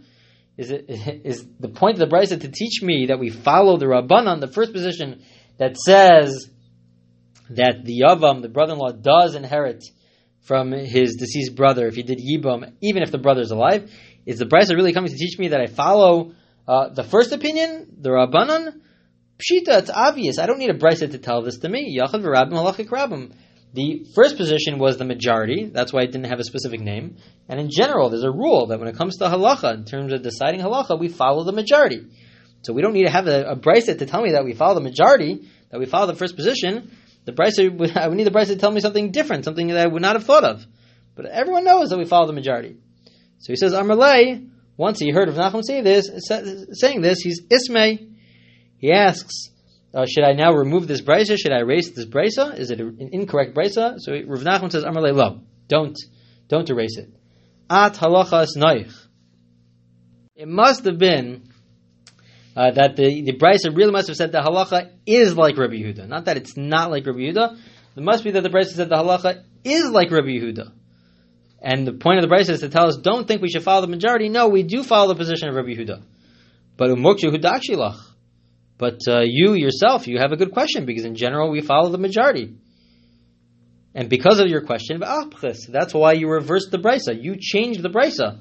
Is 0.56 0.70
it 0.70 0.86
is 1.24 1.46
the 1.60 1.68
point 1.68 2.00
of 2.00 2.08
the 2.08 2.16
Brisa 2.16 2.40
to 2.40 2.48
teach 2.48 2.82
me 2.82 3.06
that 3.06 3.18
we 3.18 3.30
follow 3.30 3.76
the 3.76 3.86
Rabbanan, 3.86 4.40
the 4.40 4.52
first 4.52 4.72
position 4.72 5.22
that 5.58 5.76
says 5.76 6.50
that 7.50 7.84
the 7.84 8.00
Yavam, 8.00 8.42
the 8.42 8.48
brother-in-law, 8.48 8.92
does 8.92 9.34
inherit 9.34 9.84
from 10.42 10.72
his 10.72 11.16
deceased 11.16 11.54
brother 11.54 11.86
if 11.86 11.94
he 11.94 12.02
did 12.02 12.18
Yibam, 12.18 12.72
even 12.82 13.02
if 13.02 13.10
the 13.10 13.18
brother 13.18 13.40
is 13.40 13.50
alive? 13.50 13.90
Is 14.26 14.38
the 14.38 14.46
Brisa 14.46 14.74
really 14.74 14.92
coming 14.92 15.10
to 15.10 15.16
teach 15.16 15.38
me 15.38 15.48
that 15.48 15.60
I 15.60 15.66
follow 15.66 16.32
uh, 16.66 16.88
the 16.90 17.04
first 17.04 17.32
opinion, 17.32 17.96
the 18.00 18.10
Rabbanan? 18.10 18.80
Pshita, 19.38 19.80
it's 19.80 19.90
obvious. 19.90 20.38
I 20.38 20.46
don't 20.46 20.58
need 20.58 20.70
a 20.70 20.78
Brisa 20.78 21.10
to 21.10 21.18
tell 21.18 21.42
this 21.42 21.58
to 21.58 21.68
me. 21.68 21.98
Yachad 21.98 22.22
v'rabim 22.22 22.52
halachik 22.52 22.88
rabim. 22.88 23.32
The 23.74 24.06
first 24.14 24.36
position 24.36 24.78
was 24.78 24.98
the 24.98 25.04
majority. 25.04 25.66
That's 25.66 25.92
why 25.92 26.02
it 26.02 26.12
didn't 26.12 26.26
have 26.26 26.38
a 26.38 26.44
specific 26.44 26.80
name. 26.80 27.16
And 27.48 27.58
in 27.58 27.70
general, 27.70 28.08
there's 28.08 28.22
a 28.22 28.30
rule 28.30 28.66
that 28.68 28.78
when 28.78 28.86
it 28.86 28.96
comes 28.96 29.16
to 29.16 29.24
halacha, 29.24 29.74
in 29.74 29.84
terms 29.84 30.12
of 30.12 30.22
deciding 30.22 30.60
halacha, 30.60 30.98
we 30.98 31.08
follow 31.08 31.42
the 31.42 31.52
majority. 31.52 32.06
So 32.62 32.72
we 32.72 32.82
don't 32.82 32.92
need 32.92 33.04
to 33.04 33.10
have 33.10 33.26
a, 33.26 33.50
a 33.50 33.56
to 33.56 34.06
tell 34.06 34.22
me 34.22 34.30
that 34.32 34.44
we 34.44 34.54
follow 34.54 34.74
the 34.74 34.80
majority, 34.80 35.50
that 35.70 35.80
we 35.80 35.86
follow 35.86 36.06
the 36.06 36.14
first 36.14 36.36
position. 36.36 36.96
The 37.24 37.32
brisa, 37.32 37.96
I 37.96 38.08
would 38.08 38.16
need 38.16 38.26
the 38.26 38.30
brisa 38.30 38.48
to 38.48 38.56
tell 38.56 38.70
me 38.70 38.80
something 38.80 39.10
different, 39.10 39.44
something 39.44 39.68
that 39.68 39.86
I 39.86 39.86
would 39.86 40.02
not 40.02 40.16
have 40.16 40.24
thought 40.24 40.44
of. 40.44 40.66
But 41.14 41.26
everyone 41.26 41.64
knows 41.64 41.90
that 41.90 41.98
we 41.98 42.04
follow 42.04 42.26
the 42.26 42.32
majority. 42.32 42.76
So 43.38 43.52
he 43.52 43.56
says, 43.56 43.72
Amalei, 43.72 44.50
once 44.76 44.98
he 44.98 45.10
heard 45.10 45.28
of 45.28 45.34
Nachum 45.34 45.62
say 45.64 45.80
this, 45.80 46.10
saying 46.72 47.00
this, 47.00 47.20
he's 47.20 47.42
Ismay. 47.42 48.10
He 48.78 48.92
asks, 48.92 49.50
uh, 49.94 50.06
should 50.06 50.24
I 50.24 50.32
now 50.32 50.52
remove 50.52 50.88
this 50.88 51.00
brisa? 51.00 51.38
Should 51.38 51.52
I 51.52 51.60
erase 51.60 51.94
this 51.94 52.06
brisa? 52.06 52.58
Is 52.58 52.70
it 52.70 52.80
an 52.80 53.10
incorrect 53.12 53.54
brisa? 53.54 53.96
So 53.98 54.12
Rav 54.12 54.40
Nachman 54.40 54.72
says, 54.72 54.82
Amar 54.82 55.12
lo, 55.12 55.40
don't, 55.68 55.96
don't 56.48 56.68
erase 56.68 56.98
it. 56.98 57.10
At 57.70 57.94
halachas 57.94 58.56
noich. 58.56 58.92
It 60.34 60.48
must 60.48 60.84
have 60.84 60.98
been 60.98 61.48
uh, 62.56 62.70
that 62.70 62.96
the, 62.96 63.22
the 63.22 63.36
brisa 63.36 63.76
really 63.76 63.92
must 63.92 64.08
have 64.08 64.16
said 64.16 64.32
the 64.32 64.38
halacha 64.38 64.90
is 65.06 65.36
like 65.36 65.56
Rabbi 65.56 65.74
Yehuda. 65.74 66.08
Not 66.08 66.26
that 66.26 66.36
it's 66.36 66.56
not 66.56 66.90
like 66.90 67.06
Rabbi 67.06 67.18
Yehuda. 67.18 67.58
It 67.96 68.02
must 68.02 68.24
be 68.24 68.30
that 68.32 68.42
the 68.42 68.48
brisa 68.48 68.74
said 68.74 68.88
the 68.88 68.96
halacha 68.96 69.42
is 69.64 69.90
like 69.90 70.10
Rabbi 70.10 70.28
Yehuda. 70.28 70.72
And 71.60 71.86
the 71.86 71.92
point 71.92 72.22
of 72.22 72.28
the 72.28 72.34
brisa 72.34 72.50
is 72.50 72.60
to 72.60 72.68
tell 72.68 72.86
us, 72.86 72.98
don't 72.98 73.26
think 73.26 73.40
we 73.40 73.48
should 73.48 73.62
follow 73.62 73.80
the 73.80 73.88
majority. 73.88 74.28
No, 74.28 74.48
we 74.48 74.62
do 74.62 74.82
follow 74.82 75.08
the 75.08 75.18
position 75.18 75.48
of 75.48 75.54
Rabbi 75.54 75.70
Yehuda. 75.70 76.02
But. 76.76 76.90
But 78.76 78.98
uh, 79.08 79.20
you 79.24 79.54
yourself, 79.54 80.06
you 80.08 80.18
have 80.18 80.32
a 80.32 80.36
good 80.36 80.52
question 80.52 80.84
because 80.84 81.04
in 81.04 81.14
general 81.14 81.50
we 81.50 81.60
follow 81.60 81.90
the 81.90 81.98
majority. 81.98 82.54
And 83.94 84.08
because 84.08 84.40
of 84.40 84.48
your 84.48 84.62
question, 84.62 85.00
that's 85.00 85.94
why 85.94 86.12
you 86.12 86.28
reversed 86.28 86.70
the 86.70 86.78
brisa. 86.78 87.20
You 87.20 87.36
changed 87.38 87.80
the 87.80 87.90
brisa 87.90 88.40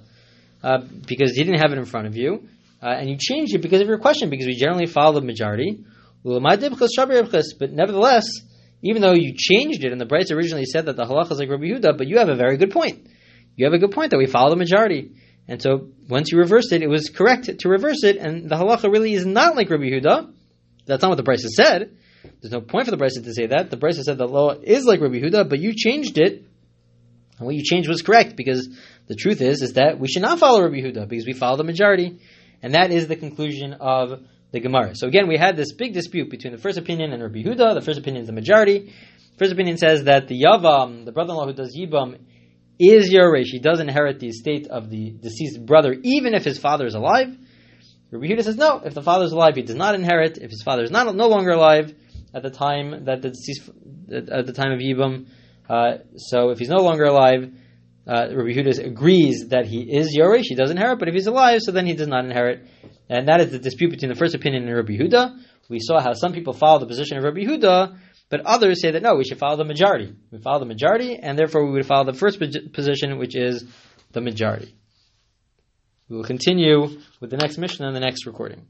uh, 0.64 0.80
because 1.08 1.38
you 1.38 1.44
didn't 1.44 1.60
have 1.60 1.72
it 1.72 1.78
in 1.78 1.86
front 1.86 2.08
of 2.08 2.18
you, 2.18 2.48
uh, 2.84 2.98
and 3.00 3.10
you 3.10 3.16
changed 3.18 3.56
it 3.56 3.62
because 3.62 3.80
of 3.80 3.88
your 3.88 4.00
question. 4.00 4.30
Because 4.30 4.46
we 4.46 4.56
generally 4.56 4.88
follow 4.88 5.20
the 5.20 5.26
majority. 5.26 5.84
But 6.24 6.42
nevertheless, 7.72 8.26
even 8.82 9.02
though 9.02 9.14
you 9.14 9.34
changed 9.38 9.84
it, 9.86 9.92
and 9.92 10.02
the 10.02 10.06
brisa 10.06 10.34
originally 10.34 10.66
said 10.66 10.88
that 10.88 10.98
the 10.98 11.06
halacha 11.06 11.32
is 11.32 11.40
like 11.40 11.50
Rabbi 11.50 11.64
Yehuda, 11.64 11.98
but 11.98 12.08
you 12.08 12.18
have 12.18 12.30
a 12.30 12.36
very 12.36 12.58
good 12.58 12.72
point. 12.72 13.08
You 13.56 13.66
have 13.66 13.74
a 13.74 13.78
good 13.78 13.92
point 13.92 14.12
that 14.12 14.18
we 14.18 14.26
follow 14.26 14.50
the 14.50 14.58
majority. 14.58 15.12
And 15.48 15.62
so 15.62 15.90
once 16.10 16.32
you 16.32 16.38
reversed 16.38 16.74
it, 16.74 16.82
it 16.82 16.90
was 16.90 17.10
correct 17.10 17.50
to 17.60 17.70
reverse 17.70 18.04
it, 18.04 18.18
and 18.18 18.50
the 18.50 18.56
halacha 18.56 18.92
really 18.92 19.14
is 19.14 19.26
not 19.26 19.56
like 19.56 19.70
Rabbi 19.70 19.84
Yehuda. 19.84 20.34
That's 20.86 21.02
not 21.02 21.10
what 21.10 21.18
the 21.18 21.24
Brisa 21.24 21.48
said. 21.48 21.96
There's 22.42 22.52
no 22.52 22.62
point 22.62 22.86
for 22.86 22.92
the 22.92 22.98
Brisa 22.98 23.24
to 23.24 23.34
say 23.34 23.48
that. 23.48 23.70
The 23.70 23.78
Brisa 23.78 24.04
said 24.04 24.18
the 24.18 24.28
law 24.28 24.52
is 24.52 24.86
like 24.86 25.02
Rabbi 25.02 25.16
Yehuda, 25.16 25.50
but 25.50 25.60
you 25.60 25.74
changed 25.76 26.18
it, 26.18 26.44
and 27.38 27.46
what 27.46 27.56
you 27.56 27.64
changed 27.64 27.90
was 27.90 28.02
correct 28.02 28.36
because 28.36 28.70
the 29.08 29.16
truth 29.16 29.42
is 29.42 29.62
is 29.62 29.74
that 29.74 30.00
we 30.00 30.08
should 30.08 30.22
not 30.22 30.40
follow 30.40 30.62
Rabbi 30.62 30.78
Yehuda 30.78 31.08
because 31.08 31.26
we 31.26 31.34
follow 31.34 31.58
the 31.58 31.64
majority, 31.64 32.20
and 32.64 32.74
that 32.74 32.92
is 32.92 33.08
the 33.08 33.16
conclusion 33.16 33.74
of 33.74 34.22
the 34.52 34.60
Gemara. 34.60 34.96
So 34.96 35.08
again, 35.08 35.28
we 35.28 35.38
had 35.38 35.58
this 35.58 35.74
big 35.74 35.94
dispute 35.94 36.32
between 36.32 36.54
the 36.54 36.60
first 36.60 36.78
opinion 36.78 37.12
and 37.12 37.22
Rabbi 37.22 37.40
Yehuda. 37.40 37.76
The 37.76 37.82
first 37.82 38.00
opinion 38.00 38.22
is 38.22 38.28
the 38.28 38.34
majority. 38.34 38.94
First 39.38 39.52
opinion 39.52 39.78
says 39.78 40.06
that 40.06 40.28
the 40.28 40.42
Yavam, 40.42 41.06
the 41.06 41.12
brother-in-law 41.12 41.48
who 41.48 41.54
does 41.54 41.76
Yibam, 41.78 42.20
is 42.80 43.12
Yoresh. 43.12 43.48
He 43.48 43.60
does 43.60 43.80
inherit 43.80 44.20
the 44.20 44.28
estate 44.28 44.68
of 44.68 44.90
the 44.90 45.12
deceased 45.12 45.66
brother, 45.66 45.96
even 46.04 46.34
if 46.34 46.44
his 46.44 46.58
father 46.58 46.86
is 46.86 46.96
alive. 46.96 47.36
Rabbi 48.12 48.28
Yehuda 48.28 48.44
says 48.44 48.56
no. 48.56 48.82
If 48.86 48.94
the 48.94 49.02
father 49.02 49.26
is 49.26 49.34
alive, 49.34 49.56
he 49.56 49.64
does 49.64 49.76
not 49.76 49.96
inherit. 49.96 50.38
If 50.38 50.50
his 50.50 50.62
father 50.64 50.84
is 50.84 50.92
not 50.92 51.14
no 51.16 51.28
longer 51.28 51.52
alive 51.52 51.94
at 52.34 52.44
the 52.44 52.52
time 52.52 53.06
that 53.06 53.22
the 53.22 53.30
deceased 53.30 53.70
at 54.12 54.46
the 54.46 54.54
time 54.54 54.72
of 54.72 54.80
Yibam, 54.80 55.28
uh, 55.70 55.98
so 56.16 56.52
if 56.52 56.60
he's 56.60 56.70
no 56.70 56.84
longer 56.84 57.06
alive, 57.06 57.52
uh, 58.08 58.28
Rabbi 58.32 58.50
Yehuda 58.50 58.86
agrees 58.86 59.48
that 59.50 59.66
he 59.66 59.82
is 59.82 60.16
Yoresh. 60.18 60.44
He 60.44 60.56
does 60.56 60.72
inherit, 60.72 61.00
but 61.00 61.08
if 61.08 61.14
he's 61.14 61.28
alive, 61.28 61.62
so 61.62 61.72
then 61.72 61.86
he 61.86 61.94
does 61.94 62.08
not 62.08 62.26
inherit. 62.26 62.68
And 63.10 63.28
that 63.28 63.42
is 63.42 63.52
the 63.52 63.60
dispute 63.60 63.92
between 63.92 64.10
the 64.10 64.16
first 64.16 64.36
opinion 64.36 64.64
and 64.68 64.76
Rabbi 64.76 64.94
Yehuda. 64.94 65.40
We 65.70 65.80
saw 65.80 66.02
how 66.02 66.14
some 66.14 66.34
people 66.34 66.54
follow 66.54 66.80
the 66.80 66.88
position 66.88 67.18
of 67.18 67.24
Rabbi 67.24 67.42
Yehuda 67.42 67.98
but 68.34 68.48
others 68.48 68.82
say 68.82 68.90
that 68.90 69.04
no, 69.04 69.14
we 69.14 69.26
should 69.26 69.38
follow 69.38 69.58
the 69.58 69.64
majority. 69.64 70.12
We 70.32 70.40
follow 70.40 70.58
the 70.58 70.66
majority, 70.66 71.20
and 71.22 71.38
therefore 71.38 71.68
we 71.68 71.74
would 71.74 71.86
follow 71.86 72.06
the 72.06 72.18
first 72.18 72.40
position, 72.40 73.20
which 73.20 73.36
is 73.36 73.64
the 74.12 74.22
majority. 74.22 74.76
We 76.10 76.18
will 76.18 76.24
continue 76.24 76.88
with 77.20 77.30
the 77.30 77.38
next 77.38 77.60
Mishnah 77.60 77.86
and 77.86 77.96
the 77.96 78.00
next 78.00 78.26
recording. 78.26 78.66